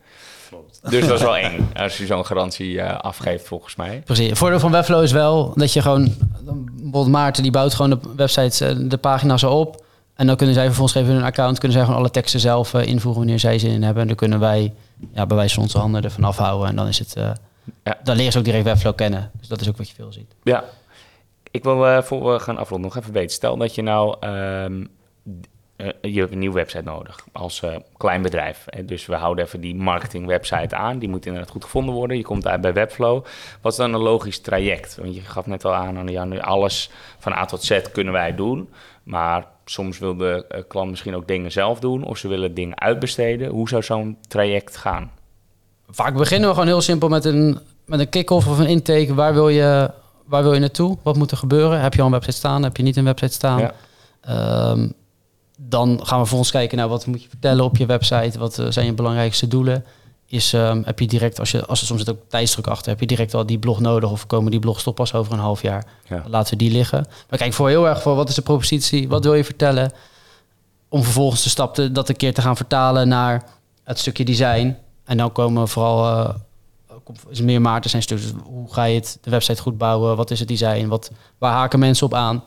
Dus 0.91 1.07
dat 1.07 1.15
is 1.17 1.23
wel 1.23 1.37
eng 1.47 1.69
als 1.77 1.99
je 1.99 2.07
zo'n 2.07 2.27
garantie 2.27 2.81
eh, 2.81 2.99
afgeeft, 3.01 3.47
volgens 3.47 3.77
mij. 3.77 4.03
Precies. 4.05 4.29
Het 4.29 4.39
voordeel 4.39 4.61
van 4.61 4.71
Webflow 4.71 5.03
is 5.03 5.13
wel 5.13 5.53
dat 5.57 5.73
je 5.73 5.83
gewoon... 5.83 6.15
Bijvoorbeeld 6.73 7.09
Maarten, 7.09 7.43
die 7.43 7.53
bouwt 7.53 7.75
gewoon 7.75 7.91
de 7.91 7.99
websites, 8.17 8.61
eh, 8.61 8.75
de 8.79 8.97
pagina's 8.99 9.45
al 9.45 9.59
op. 9.61 9.85
En 10.15 10.27
dan 10.27 10.37
kunnen 10.37 10.55
zij 10.55 10.65
vervolgens 10.67 10.97
even 10.99 11.15
hun 11.15 11.23
account... 11.25 11.59
kunnen 11.59 11.77
zij 11.77 11.87
gewoon 11.87 12.01
alle 12.01 12.11
teksten 12.11 12.41
zelf 12.41 12.75
eh, 12.75 12.87
invoegen 12.87 13.21
wanneer 13.21 13.39
zij 13.39 13.59
zin 13.59 13.71
in 13.71 13.83
hebben. 13.83 14.03
En 14.03 14.09
dan 14.09 14.17
kunnen 14.17 14.41
wij 14.41 14.73
ja, 15.15 15.27
bij 15.27 15.37
wijze 15.37 15.55
van 15.55 15.63
onze 15.63 15.79
handen 15.79 16.03
ervan 16.05 16.25
afhouden. 16.25 16.69
En 16.69 16.77
dan 16.77 16.87
is 16.87 16.99
het... 16.99 17.17
Ja. 17.83 17.99
Dan 18.03 18.17
leren 18.17 18.33
ze 18.33 18.39
ook 18.39 18.45
direct 18.45 18.65
Webflow 18.65 18.95
kennen. 18.95 19.31
Dus 19.39 19.49
dat 19.49 19.61
is 19.61 19.69
ook 19.69 19.77
wat 19.77 19.89
je 19.89 19.95
veel 19.95 20.13
ziet. 20.13 20.35
Ja. 20.43 20.65
Ik 21.51 21.63
wil 21.63 21.87
eh, 21.87 22.03
voor 22.03 22.33
we 22.33 22.39
gaan 22.39 22.59
afronden 22.59 22.91
nog 22.91 23.03
even 23.03 23.13
weten. 23.13 23.35
Stel 23.35 23.57
dat 23.57 23.75
je 23.75 23.83
nou... 23.83 24.17
ehm, 24.21 24.85
eh, 25.77 25.89
je 26.01 26.21
hebt 26.21 26.33
een 26.33 26.39
nieuwe 26.39 26.55
website 26.55 26.83
nodig 26.83 27.27
als 27.33 27.63
eh, 27.63 27.77
klein 27.97 28.23
bedrijf. 28.23 28.65
Dus 28.85 29.07
we 29.07 29.15
houden 29.15 29.45
even 29.45 29.61
die 29.61 29.75
marketing 29.75 30.27
website 30.27 30.77
aan. 30.77 30.99
Die 30.99 31.09
moet 31.09 31.27
inderdaad 31.27 31.51
goed 31.51 31.65
gevonden 31.65 31.95
worden. 31.95 32.17
Je 32.17 32.23
komt 32.23 32.47
uit 32.47 32.61
bij 32.61 32.73
Webflow. 32.73 33.25
Wat 33.61 33.73
is 33.73 33.79
dan 33.79 33.95
een 33.95 34.01
logisch 34.01 34.41
traject? 34.41 34.97
Want 34.97 35.15
je 35.15 35.21
gaf 35.21 35.47
net 35.47 35.65
al 35.65 35.75
aan, 35.75 36.09
ja, 36.09 36.25
nu 36.25 36.41
alles 36.41 36.91
van 37.19 37.33
A 37.33 37.45
tot 37.45 37.63
Z 37.63 37.83
kunnen 37.93 38.13
wij 38.13 38.35
doen. 38.35 38.69
Maar 39.03 39.47
soms 39.65 39.99
wil 39.99 40.17
de 40.17 40.65
klant 40.69 40.91
misschien 40.91 41.15
ook 41.15 41.29
dingen 41.29 41.53
zelf 41.53 41.81
doen. 41.81 42.05
Of 42.05 42.19
ze 42.19 42.29
willen 42.29 42.55
dingen 42.55 42.81
uitbesteden. 42.81 43.51
Hoe 43.51 43.69
zou 43.69 43.83
zo'n 43.83 44.19
traject 44.29 44.77
gaan? 44.77 45.11
Vaak 45.89 46.15
beginnen 46.15 46.49
we 46.49 46.55
gewoon 46.55 46.69
heel 46.69 46.81
simpel 46.81 47.09
met 47.09 47.25
een, 47.25 47.59
met 47.85 48.01
een 48.01 48.09
kick-off 48.09 48.47
of 48.47 48.59
een 48.59 48.67
intake. 48.67 49.15
Waar 49.15 49.35
wil, 49.35 49.49
je, 49.49 49.91
waar 50.27 50.43
wil 50.43 50.55
je 50.55 50.61
naartoe? 50.61 50.97
Wat 51.03 51.17
moet 51.17 51.31
er 51.31 51.37
gebeuren? 51.37 51.81
Heb 51.81 51.95
je 51.95 52.01
al 52.01 52.07
een 52.07 52.13
website 52.13 52.37
staan? 52.37 52.63
Heb 52.63 52.77
je 52.77 52.83
niet 52.83 52.97
een 52.97 53.05
website 53.05 53.33
staan? 53.33 53.61
Ja. 53.61 53.75
Ehm, 54.21 54.89
dan 55.57 55.89
gaan 55.89 56.19
we 56.19 56.25
vervolgens 56.25 56.51
kijken 56.51 56.79
naar 56.79 56.89
wat 56.89 57.07
moet 57.07 57.23
je 57.23 57.29
vertellen 57.29 57.65
op 57.65 57.77
je 57.77 57.87
website. 57.87 58.39
Wat 58.39 58.59
eh, 58.59 58.67
zijn 58.69 58.87
je 58.87 58.93
belangrijkste 58.93 59.49
doelen? 59.49 59.85
Is, 60.27 60.53
ehm, 60.53 60.83
heb 60.85 60.99
je 60.99 61.07
direct, 61.07 61.39
als, 61.39 61.51
je, 61.51 61.67
als 61.67 61.81
er 61.81 61.87
soms 61.87 62.01
zit 62.01 62.11
ook 62.11 62.21
tijdsdruk 62.29 62.67
achter, 62.67 62.91
heb 62.91 63.01
je 63.01 63.07
direct 63.07 63.35
al 63.35 63.47
die 63.47 63.59
blog 63.59 63.81
nodig 63.81 64.11
of 64.11 64.27
komen 64.27 64.51
die 64.51 64.61
blogs 64.61 64.83
toch 64.83 64.95
pas 64.95 65.15
over 65.15 65.33
een 65.33 65.39
half 65.39 65.63
jaar? 65.63 65.85
Ja. 66.09 66.25
Laten 66.27 66.53
we 66.53 66.65
die 66.65 66.71
liggen. 66.71 67.07
Maar 67.29 67.39
kijk 67.39 67.53
voor 67.53 67.69
heel 67.69 67.89
erg 67.89 68.03
voor 68.03 68.15
wat 68.15 68.29
is 68.29 68.35
de 68.35 68.43
propositie? 68.43 69.09
Wat 69.09 69.25
wil 69.25 69.35
je 69.35 69.45
vertellen? 69.45 69.93
Om 70.89 71.03
vervolgens 71.03 71.43
de 71.43 71.49
stap 71.49 71.75
te, 71.75 71.93
dat 71.93 72.09
een 72.09 72.17
keer 72.17 72.35
te 72.35 72.43
gaan 72.43 72.57
vertalen 72.57 73.09
naar 73.09 73.45
het 73.85 73.99
stukje 73.99 74.25
design. 74.25 74.77
En 75.05 75.17
dan 75.17 75.33
komen 75.33 75.63
we 75.63 75.69
vooral 75.69 76.27
eh, 76.27 76.35
is 77.29 77.41
meer 77.41 77.61
Maarten 77.61 77.91
zijn 77.91 78.03
stuk. 78.03 78.19
Dus 78.19 78.33
hoe 78.45 78.73
ga 78.73 78.85
je 78.85 78.95
het, 78.95 79.19
de 79.21 79.31
website 79.31 79.63
goed 79.63 79.79
bouwen? 79.79 80.17
Wat 80.17 80.31
is 80.31 80.39
het 80.39 80.49
design? 80.49 80.87
Wat, 80.87 81.11
waar 81.39 81.53
haken 81.53 81.79
mensen 81.79 82.07
op 82.07 82.15
aan? 82.15 82.43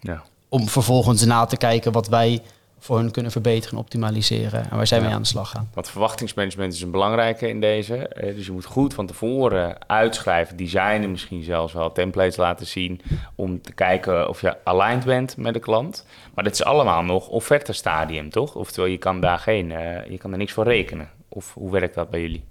Ja. 0.00 0.22
Om 0.48 0.68
vervolgens 0.68 1.24
na 1.24 1.44
te 1.44 1.56
kijken 1.56 1.92
wat 1.92 2.08
wij 2.08 2.42
voor 2.78 2.98
hun 2.98 3.10
kunnen 3.10 3.32
verbeteren 3.32 3.72
en 3.76 3.78
optimaliseren. 3.82 4.70
En 4.70 4.76
waar 4.76 4.86
zij 4.86 4.98
Ja. 4.98 5.04
mee 5.04 5.14
aan 5.14 5.22
de 5.22 5.28
slag 5.28 5.50
gaan. 5.50 5.70
Want 5.74 5.88
verwachtingsmanagement 5.90 6.72
is 6.72 6.82
een 6.82 6.90
belangrijke 6.90 7.48
in 7.48 7.60
deze. 7.60 8.10
Dus 8.36 8.46
je 8.46 8.52
moet 8.52 8.64
goed 8.64 8.94
van 8.94 9.06
tevoren 9.06 9.88
uitschrijven, 9.88 10.56
designen, 10.56 11.10
misschien 11.10 11.42
zelfs 11.42 11.72
wel 11.72 11.92
templates 11.92 12.36
laten 12.36 12.66
zien. 12.66 13.00
Om 13.34 13.60
te 13.60 13.72
kijken 13.72 14.28
of 14.28 14.40
je 14.40 14.56
aligned 14.64 15.04
bent 15.04 15.36
met 15.36 15.54
de 15.54 15.60
klant. 15.60 16.06
Maar 16.34 16.44
dit 16.44 16.52
is 16.52 16.64
allemaal 16.64 17.02
nog 17.02 17.28
offerte 17.28 17.72
stadium, 17.72 18.30
toch? 18.30 18.54
Oftewel, 18.54 18.88
je 18.90 18.98
kan 18.98 19.20
daar 19.20 19.38
geen, 19.38 19.72
eh, 19.72 20.10
je 20.10 20.18
kan 20.18 20.32
er 20.32 20.38
niks 20.38 20.52
voor 20.52 20.64
rekenen. 20.64 21.08
Of 21.34 21.54
hoe 21.54 21.70
werkt 21.70 21.94
dat 21.94 22.10
bij 22.10 22.20
jullie? 22.20 22.44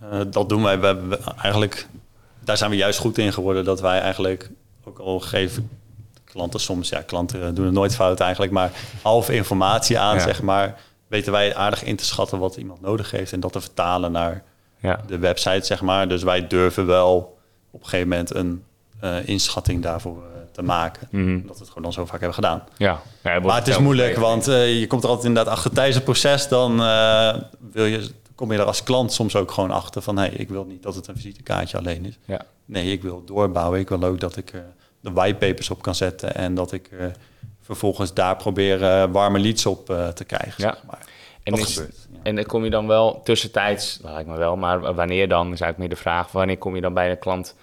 Eh, 0.00 0.20
dat 0.30 0.48
doen 0.48 0.62
wij. 0.62 0.80
We, 0.80 0.94
we- 1.06 1.18
eigenlijk, 1.42 1.88
daar 2.40 2.56
zijn 2.56 2.70
we 2.70 2.76
juist 2.76 2.98
goed 2.98 3.18
in 3.18 3.32
geworden. 3.32 3.64
Dat 3.64 3.80
wij 3.80 4.00
eigenlijk, 4.00 4.50
ook 4.84 4.98
al 4.98 5.20
geven 5.20 5.70
klanten 6.24 6.60
soms, 6.60 6.88
ja, 6.88 7.02
klanten 7.02 7.54
doen 7.54 7.64
het 7.64 7.74
nooit 7.74 7.94
fout 7.94 8.20
eigenlijk, 8.20 8.52
maar 8.52 8.70
half 9.02 9.30
informatie 9.30 9.98
aan, 9.98 10.14
Ja. 10.16 10.20
zeg 10.22 10.42
maar, 10.42 10.80
weten 11.06 11.32
wij 11.32 11.56
aardig 11.56 11.82
in 11.84 11.96
te 11.96 12.04
schatten 12.04 12.38
wat 12.38 12.56
iemand 12.56 12.80
nodig 12.80 13.10
heeft 13.10 13.32
en 13.32 13.40
dat 13.40 13.52
te 13.52 13.60
vertalen 13.60 14.12
naar 14.12 14.42
Ja, 14.80 15.00
de 15.06 15.18
website, 15.18 15.66
zeg 15.66 15.80
maar. 15.82 16.08
Dus 16.08 16.22
wij 16.22 16.46
durven 16.46 16.86
wel 16.86 17.38
op 17.70 17.80
een 17.82 17.88
gegeven 17.88 18.08
moment 18.08 18.34
een 18.34 18.64
eh, 19.00 19.28
inschatting 19.28 19.82
daarvoor 19.82 20.22
eh, 20.22 20.37
te 20.58 20.64
maken. 20.64 21.08
Mhm. 21.10 21.34
Omdat 21.34 21.56
we 21.58 21.62
het 21.62 21.68
gewoon 21.68 21.84
al 21.84 21.92
zo 21.92 22.04
vaak 22.04 22.18
hebben 22.18 22.34
gedaan. 22.34 22.62
ja. 22.76 23.00
ja 23.22 23.40
Maar 23.40 23.56
het 23.56 23.68
is 23.68 23.78
moeilijk, 23.78 24.16
want 24.16 24.48
eh, 24.48 24.80
je 24.80 24.86
komt 24.86 25.02
er 25.02 25.08
altijd 25.08 25.26
inderdaad 25.28 25.52
achter 25.52 25.70
tijdens 25.70 25.94
het 25.94 26.04
proces. 26.04 26.48
Dan 26.48 26.82
eh, 26.82 27.34
wil 27.72 27.84
je, 27.84 28.10
kom 28.34 28.52
je 28.52 28.58
er 28.58 28.64
als 28.64 28.82
klant 28.82 29.12
soms 29.12 29.36
ook 29.36 29.50
gewoon 29.50 29.70
achter 29.70 30.02
van... 30.02 30.16
hey, 30.16 30.28
ik 30.28 30.48
wil 30.48 30.64
niet 30.64 30.82
dat 30.82 30.94
het 30.94 31.06
een 31.06 31.14
visitekaartje 31.14 31.78
alleen 31.78 32.04
is. 32.04 32.18
Ja. 32.24 32.40
Nee, 32.64 32.92
ik 32.92 33.02
wil 33.02 33.24
doorbouwen. 33.24 33.80
Ik 33.80 33.88
wil 33.88 34.02
ook 34.02 34.20
dat 34.20 34.36
ik 34.36 34.52
er 34.52 34.66
de 35.00 35.12
whitepapers 35.12 35.70
op 35.70 35.82
kan 35.82 35.94
zetten... 35.94 36.34
en 36.34 36.54
dat 36.54 36.72
ik 36.72 36.90
vervolgens 37.62 38.14
daar 38.14 38.36
probeer 38.36 38.78
warme 39.10 39.38
leads 39.38 39.66
op 39.66 39.86
te 40.14 40.24
krijgen. 40.26 40.54
Ja. 40.56 40.72
Zeg 40.72 40.82
maar. 40.90 41.06
En, 41.42 41.54
Dat 41.54 41.68
is, 41.68 41.74
gebeurt, 41.74 42.08
ja. 42.12 42.18
en 42.22 42.34
dan 42.34 42.44
kom 42.44 42.64
je 42.64 42.70
dan 42.70 42.86
wel 42.86 43.20
tussentijds, 43.22 43.98
dat 44.02 44.10
lijkt 44.10 44.28
me 44.28 44.38
wel, 44.38 44.56
maar 44.56 44.94
wanneer 44.94 45.28
dan, 45.28 45.52
is 45.52 45.60
eigenlijk 45.60 45.78
meer 45.78 45.88
de 45.88 45.96
vraag, 45.96 46.32
wanneer 46.32 46.58
kom 46.58 46.74
je 46.74 46.80
dan 46.80 46.94
bij 46.94 47.10
een 47.10 47.18
klant 47.18 47.54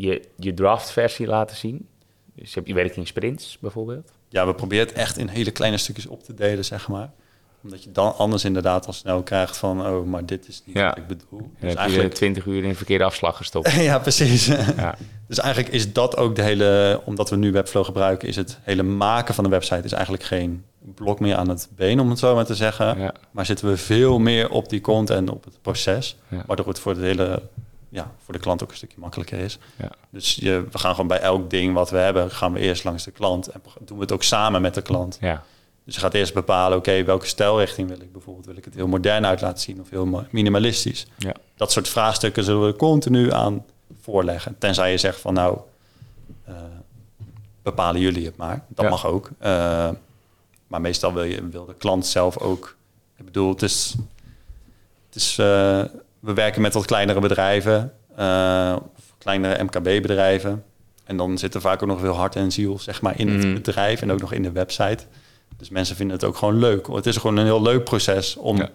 je, 0.00 0.22
je 0.36 0.54
draftversie 0.54 1.26
laten 1.26 1.56
zien? 1.56 1.86
Dus 2.34 2.48
je 2.48 2.54
hebt 2.54 2.68
je 2.68 2.74
werkt 2.74 2.96
in 2.96 3.06
sprints 3.06 3.58
bijvoorbeeld. 3.60 4.10
ja, 4.28 4.46
we 4.46 4.54
proberen 4.54 4.86
het 4.86 4.96
echt 4.96 5.18
in 5.18 5.28
hele 5.28 5.50
kleine 5.50 5.78
stukjes 5.78 6.06
op 6.06 6.22
te 6.22 6.34
delen, 6.34 6.64
zeg 6.64 6.88
maar. 6.88 7.10
Omdat 7.62 7.84
je 7.84 7.92
dan 7.92 8.16
anders 8.16 8.44
inderdaad 8.44 8.86
al 8.86 8.92
snel 8.92 9.22
krijgt 9.22 9.56
van... 9.56 9.86
oh, 9.86 10.06
maar 10.06 10.26
dit 10.26 10.48
is 10.48 10.62
niet 10.64 10.76
Ja. 10.76 10.88
wat 10.88 10.98
ik 10.98 11.06
bedoel. 11.06 11.38
En 11.38 11.46
Dus 11.50 11.60
heb 11.60 11.70
je 11.70 11.76
eigenlijk 11.76 12.14
20 12.14 12.44
uur 12.46 12.62
in 12.62 12.68
een 12.68 12.76
verkeerde 12.76 13.04
afslag 13.04 13.36
gestopt. 13.36 13.72
ja, 13.90 13.98
precies. 13.98 14.46
Ja. 14.46 14.94
Dus 15.28 15.38
eigenlijk 15.38 15.74
is 15.74 15.92
dat 15.92 16.16
ook 16.16 16.36
de 16.36 16.42
hele, 16.42 17.00
omdat 17.04 17.30
we 17.30 17.36
nu 17.36 17.52
Webflow 17.52 17.84
gebruiken, 17.84 18.28
is 18.28 18.36
het 18.36 18.58
hele 18.62 18.82
maken 18.82 19.34
van 19.34 19.44
de 19.44 19.50
website 19.50 19.82
is 19.84 19.92
eigenlijk 19.92 20.24
geen 20.24 20.64
blok 20.94 21.20
meer 21.20 21.36
aan 21.36 21.48
het 21.48 21.68
been, 21.76 22.00
om 22.00 22.10
het 22.10 22.18
zo 22.18 22.34
maar 22.34 22.44
te 22.44 22.54
zeggen. 22.54 22.98
Ja. 22.98 23.14
Maar 23.30 23.46
zitten 23.46 23.68
we 23.68 23.76
veel 23.76 24.18
meer 24.18 24.50
op 24.50 24.68
die 24.68 24.80
content 24.80 25.28
en 25.28 25.34
op 25.34 25.44
het 25.44 25.58
proces, 25.62 26.16
waardoor 26.46 26.68
het 26.68 26.78
voor 26.78 26.94
de 26.94 27.00
hele, 27.00 27.42
ja, 27.94 28.10
voor 28.24 28.34
de 28.34 28.40
klant 28.40 28.62
ook 28.62 28.70
een 28.70 28.76
stukje 28.76 29.00
makkelijker 29.00 29.38
is. 29.38 29.58
Ja. 29.76 29.90
Dus 30.10 30.34
je, 30.34 30.66
we 30.70 30.78
gaan 30.78 30.90
gewoon 30.90 31.06
bij 31.06 31.20
elk 31.20 31.50
ding 31.50 31.74
wat 31.74 31.90
we 31.90 31.96
hebben, 31.96 32.30
gaan 32.30 32.52
we 32.52 32.58
eerst 32.58 32.84
langs 32.84 33.04
de 33.04 33.10
klant 33.10 33.46
en 33.48 33.60
doen 33.84 33.96
we 33.96 34.02
het 34.02 34.12
ook 34.12 34.22
samen 34.22 34.62
met 34.62 34.74
de 34.74 34.82
klant. 34.82 35.18
Ja. 35.20 35.42
Dus 35.84 35.94
je 35.94 36.00
gaat 36.00 36.14
eerst 36.14 36.34
bepalen, 36.34 36.78
oké, 36.78 37.04
welke 37.04 37.26
stijlrichting 37.26 37.88
wil 37.88 38.00
ik 38.00 38.12
bijvoorbeeld? 38.12 38.46
Wil 38.46 38.56
ik 38.56 38.64
het 38.64 38.74
heel 38.74 38.86
modern 38.86 39.26
uit 39.26 39.40
laten 39.40 39.58
zien 39.62 39.80
of 39.80 39.90
heel 39.90 40.06
ma- 40.06 40.26
minimalistisch? 40.30 41.06
Ja. 41.18 41.34
Dat 41.56 41.72
soort 41.72 41.88
vraagstukken 41.88 42.44
zullen 42.44 42.66
we 42.66 42.76
continu 42.76 43.32
aan 43.32 43.64
voorleggen. 44.00 44.58
Tenzij 44.58 44.90
je 44.90 44.98
zegt 44.98 45.20
van 45.20 45.34
nou, 45.34 45.58
eh, 46.44 46.54
bepalen 47.62 48.00
jullie 48.00 48.24
het 48.26 48.36
maar. 48.36 48.64
Dat 48.68 48.84
Ja. 48.84 48.90
mag 48.90 49.06
ook. 49.06 49.30
Eh, 49.38 49.90
maar 50.66 50.80
meestal 50.80 51.12
wil, 51.12 51.22
je, 51.24 51.48
wil 51.48 51.64
de 51.64 51.74
klant 51.74 52.06
zelf 52.06 52.38
ook. 52.38 52.76
Ik 53.16 53.24
bedoel, 53.24 53.48
het 53.50 53.62
is. 53.62 53.94
Het 55.06 55.14
is 55.22 55.38
eh, 55.38 55.82
we 56.24 56.34
werken 56.34 56.62
met 56.62 56.74
wat 56.74 56.84
kleinere 56.86 57.20
bedrijven, 57.20 57.92
eh, 58.16 58.76
of 58.96 59.14
kleinere 59.18 59.62
MKB-bedrijven. 59.64 60.64
En 61.04 61.16
dan 61.16 61.38
zit 61.38 61.54
er 61.54 61.60
vaak 61.60 61.82
ook 61.82 61.88
nog 61.88 62.00
veel 62.00 62.14
hart 62.14 62.36
en 62.36 62.52
ziel 62.52 62.78
zeg 62.78 63.02
maar, 63.02 63.18
in 63.18 63.28
Mhm. 63.36 63.38
het 63.46 63.54
bedrijf 63.54 64.02
en 64.02 64.12
ook 64.12 64.20
nog 64.20 64.32
in 64.32 64.42
de 64.42 64.52
website. 64.52 65.04
Dus 65.56 65.68
mensen 65.70 65.96
vinden 65.96 66.16
het 66.16 66.24
ook 66.24 66.36
gewoon 66.36 66.58
leuk. 66.58 66.86
Het 66.86 67.06
is 67.06 67.16
gewoon 67.16 67.36
een 67.36 67.44
heel 67.44 67.62
leuk 67.62 67.84
proces 67.84 68.36
om 68.36 68.56
Ja. 68.56 68.68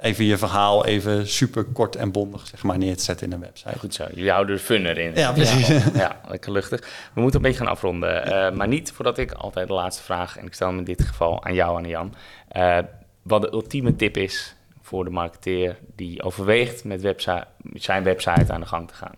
even 0.00 0.24
je 0.24 0.38
verhaal 0.38 0.84
even 0.86 1.28
super 1.28 1.64
kort 1.64 1.96
en 1.96 2.12
bondig 2.12 2.46
zeg 2.46 2.62
maar, 2.62 2.78
neer 2.78 2.96
te 2.96 3.02
zetten 3.02 3.26
in 3.26 3.32
een 3.32 3.40
website. 3.40 3.78
Goed 3.78 3.94
zo. 3.94 4.04
Jullie 4.14 4.30
houden 4.30 4.54
er 4.54 4.60
fun 4.62 4.86
erin. 4.86 5.14
Ja, 5.14 5.32
precies. 5.32 5.66
Ja, 5.68 5.82
ja, 5.94 6.20
lekker 6.28 6.52
luchtig. 6.52 6.80
We 7.14 7.20
moeten 7.20 7.40
een 7.40 7.46
beetje 7.46 7.62
gaan 7.64 7.72
afronden. 7.72 8.24
eh, 8.24 8.56
maar 8.56 8.68
niet 8.68 8.92
voordat 8.92 9.18
ik 9.18 9.32
altijd 9.32 9.68
de 9.68 9.74
laatste 9.74 10.02
vraag, 10.02 10.38
en 10.38 10.46
ik 10.46 10.54
stel 10.54 10.68
hem 10.68 10.78
in 10.78 10.84
dit 10.84 11.02
geval 11.04 11.44
aan 11.44 11.54
jou, 11.54 11.76
aan 11.78 11.88
Jan. 11.88 12.14
eh, 12.48 12.78
wat 13.22 13.42
de 13.42 13.52
ultieme 13.52 13.96
tip 13.96 14.16
is 14.16 14.54
voor 14.86 15.04
de 15.04 15.10
marketeer 15.10 15.78
die 15.96 16.22
overweegt 16.22 16.84
met 16.84 17.00
website, 17.00 17.46
zijn 17.72 18.02
website 18.02 18.52
aan 18.52 18.60
de 18.60 18.66
gang 18.66 18.88
te 18.88 18.94
gaan. 18.94 19.14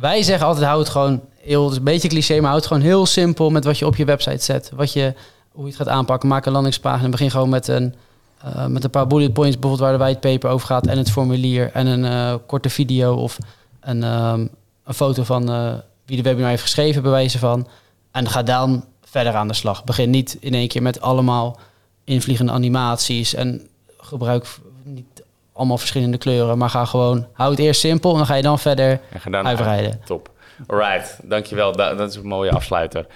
Wij 0.00 0.22
zeggen 0.22 0.46
altijd, 0.46 0.66
hou 0.66 0.78
het 0.78 0.88
gewoon 0.88 1.20
heel, 1.36 1.62
het 1.62 1.72
is 1.72 1.78
een 1.78 1.84
beetje 1.84 2.08
cliché, 2.08 2.34
maar 2.34 2.44
hou 2.44 2.56
het 2.56 2.66
gewoon 2.66 2.82
heel 2.82 3.06
simpel 3.06 3.50
met 3.50 3.64
wat 3.64 3.78
je 3.78 3.86
op 3.86 3.96
je 3.96 4.04
website 4.04 4.44
zet. 4.44 4.70
Wat 4.74 4.92
je, 4.92 5.14
hoe 5.52 5.62
je 5.62 5.68
het 5.68 5.76
gaat 5.76 5.88
aanpakken. 5.88 6.28
Maak 6.28 6.46
een 6.46 6.52
landingspagina. 6.52 7.08
Begin 7.08 7.30
gewoon 7.30 7.48
met 7.48 7.68
een, 7.68 7.94
eh, 8.42 8.66
met 8.66 8.84
een 8.84 8.90
paar 8.90 9.06
bullet 9.06 9.32
points, 9.32 9.58
bijvoorbeeld 9.58 9.90
waar 9.90 9.98
de 9.98 10.04
whitepaper 10.04 10.50
over 10.50 10.66
gaat 10.66 10.86
en 10.86 10.98
het 10.98 11.10
formulier 11.10 11.70
en 11.72 11.86
een 11.86 12.04
eh, 12.04 12.34
korte 12.46 12.70
video 12.70 13.14
of 13.14 13.38
een, 13.80 14.02
ehm, 14.02 14.46
een 14.84 14.94
foto 14.94 15.22
van 15.22 15.50
eh, 15.50 15.74
wie 16.04 16.16
de 16.16 16.22
webinar 16.22 16.50
heeft 16.50 16.62
geschreven, 16.62 17.02
bij 17.02 17.10
wijze 17.10 17.38
van. 17.38 17.68
En 18.10 18.28
ga 18.28 18.42
dan 18.42 18.84
verder 19.02 19.34
aan 19.34 19.48
de 19.48 19.54
slag. 19.54 19.84
Begin 19.84 20.10
niet 20.10 20.36
in 20.40 20.54
één 20.54 20.68
keer 20.68 20.82
met 20.82 21.00
allemaal 21.00 21.58
invliegende 22.04 22.52
animaties 22.52 23.34
en 23.34 23.67
gebruik 24.08 24.46
niet 24.82 25.22
allemaal 25.52 25.78
verschillende 25.78 26.18
kleuren, 26.18 26.58
maar 26.58 26.70
ga 26.70 26.84
gewoon, 26.84 27.26
hou 27.32 27.50
het 27.50 27.58
eerst 27.58 27.80
simpel 27.80 28.10
en 28.10 28.16
dan 28.16 28.26
ga 28.26 28.34
je 28.34 28.42
dan 28.42 28.58
verder 28.58 29.00
En 29.12 29.20
ga 29.20 29.30
dan 29.30 29.46
uitbreiden. 29.46 30.00
Top. 30.04 30.30
Alright, 30.66 31.18
dankjewel. 31.22 31.72
Da- 31.72 31.94
dat 31.94 32.10
is 32.10 32.16
een 32.16 32.26
mooie 32.26 32.50
afsluiter. 32.50 33.06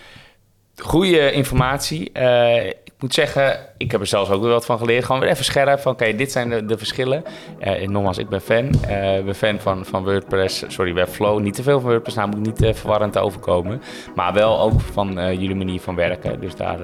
Goede 0.76 1.32
informatie. 1.32 2.12
Eh, 2.12 2.72
moet 3.02 3.14
zeggen, 3.14 3.58
ik 3.76 3.90
heb 3.90 4.00
er 4.00 4.06
zelfs 4.06 4.30
ook 4.30 4.42
weer 4.42 4.50
wat 4.50 4.64
van 4.64 4.78
geleerd. 4.78 5.04
Gewoon 5.04 5.20
weer 5.20 5.30
even 5.30 5.44
scherp 5.44 5.80
van, 5.80 5.92
oké, 5.92 6.14
dit 6.14 6.32
zijn 6.32 6.48
de, 6.48 6.64
de 6.64 6.78
verschillen. 6.78 7.24
Eh, 7.58 7.82
en 7.82 7.92
nogmaals, 7.92 8.18
ik 8.18 8.28
ben 8.28 8.40
fan. 8.40 8.70
Eh, 8.88 9.18
ik 9.18 9.24
ben 9.24 9.34
fan 9.34 9.60
van, 9.60 9.84
van 9.84 10.04
WordPress, 10.04 10.64
sorry, 10.68 10.94
Webflow. 10.94 11.40
Niet 11.40 11.54
te 11.54 11.62
veel 11.62 11.80
van 11.80 11.90
WordPress, 11.90 12.16
namelijk 12.16 12.46
niet 12.46 12.62
eh, 12.62 12.74
verwarrend 12.74 13.12
te 13.12 13.18
overkomen. 13.18 13.82
Maar 14.14 14.32
wel 14.32 14.60
ook 14.60 14.80
van 14.80 15.12
jullie 15.14 15.54
manier 15.54 15.80
van 15.80 15.94
werken. 15.94 16.40
Dus 16.40 16.54
daar 16.54 16.78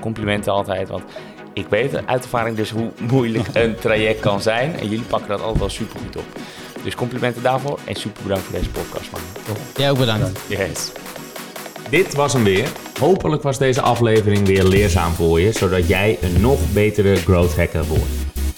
complimenten 0.00 0.52
altijd. 0.52 0.88
Want 0.88 1.02
ik 1.52 1.66
weet 1.68 2.06
uit 2.06 2.22
ervaring 2.22 2.56
dus 2.56 2.70
hoe 2.70 2.90
moeilijk 3.10 3.46
een 3.52 3.74
traject 3.74 4.20
kan 4.20 4.40
zijn. 4.40 4.78
En 4.78 4.88
jullie 4.88 5.04
pakken 5.04 5.28
dat 5.28 5.40
altijd 5.40 5.58
wel 5.58 5.68
super 5.68 6.00
goed 6.00 6.16
op. 6.16 6.24
Dus 6.82 6.94
complimenten 6.94 7.42
daarvoor 7.42 7.78
en 7.84 7.94
super 7.94 8.22
bedankt 8.22 8.44
voor 8.44 8.58
deze 8.58 8.70
podcast, 8.70 9.10
man. 9.10 9.20
Jij 9.76 9.90
ook 9.90 9.98
bedankt. 9.98 10.40
Yes. 10.48 10.92
Dit 11.92 12.14
was 12.14 12.32
hem 12.32 12.44
weer. 12.44 12.68
Hopelijk 13.00 13.42
was 13.42 13.58
deze 13.58 13.80
aflevering 13.80 14.46
weer 14.46 14.64
leerzaam 14.64 15.12
voor 15.12 15.40
je, 15.40 15.52
zodat 15.52 15.88
jij 15.88 16.18
een 16.20 16.40
nog 16.40 16.72
betere 16.72 17.16
growth 17.16 17.56
hacker 17.56 17.84
wordt. 17.84 18.04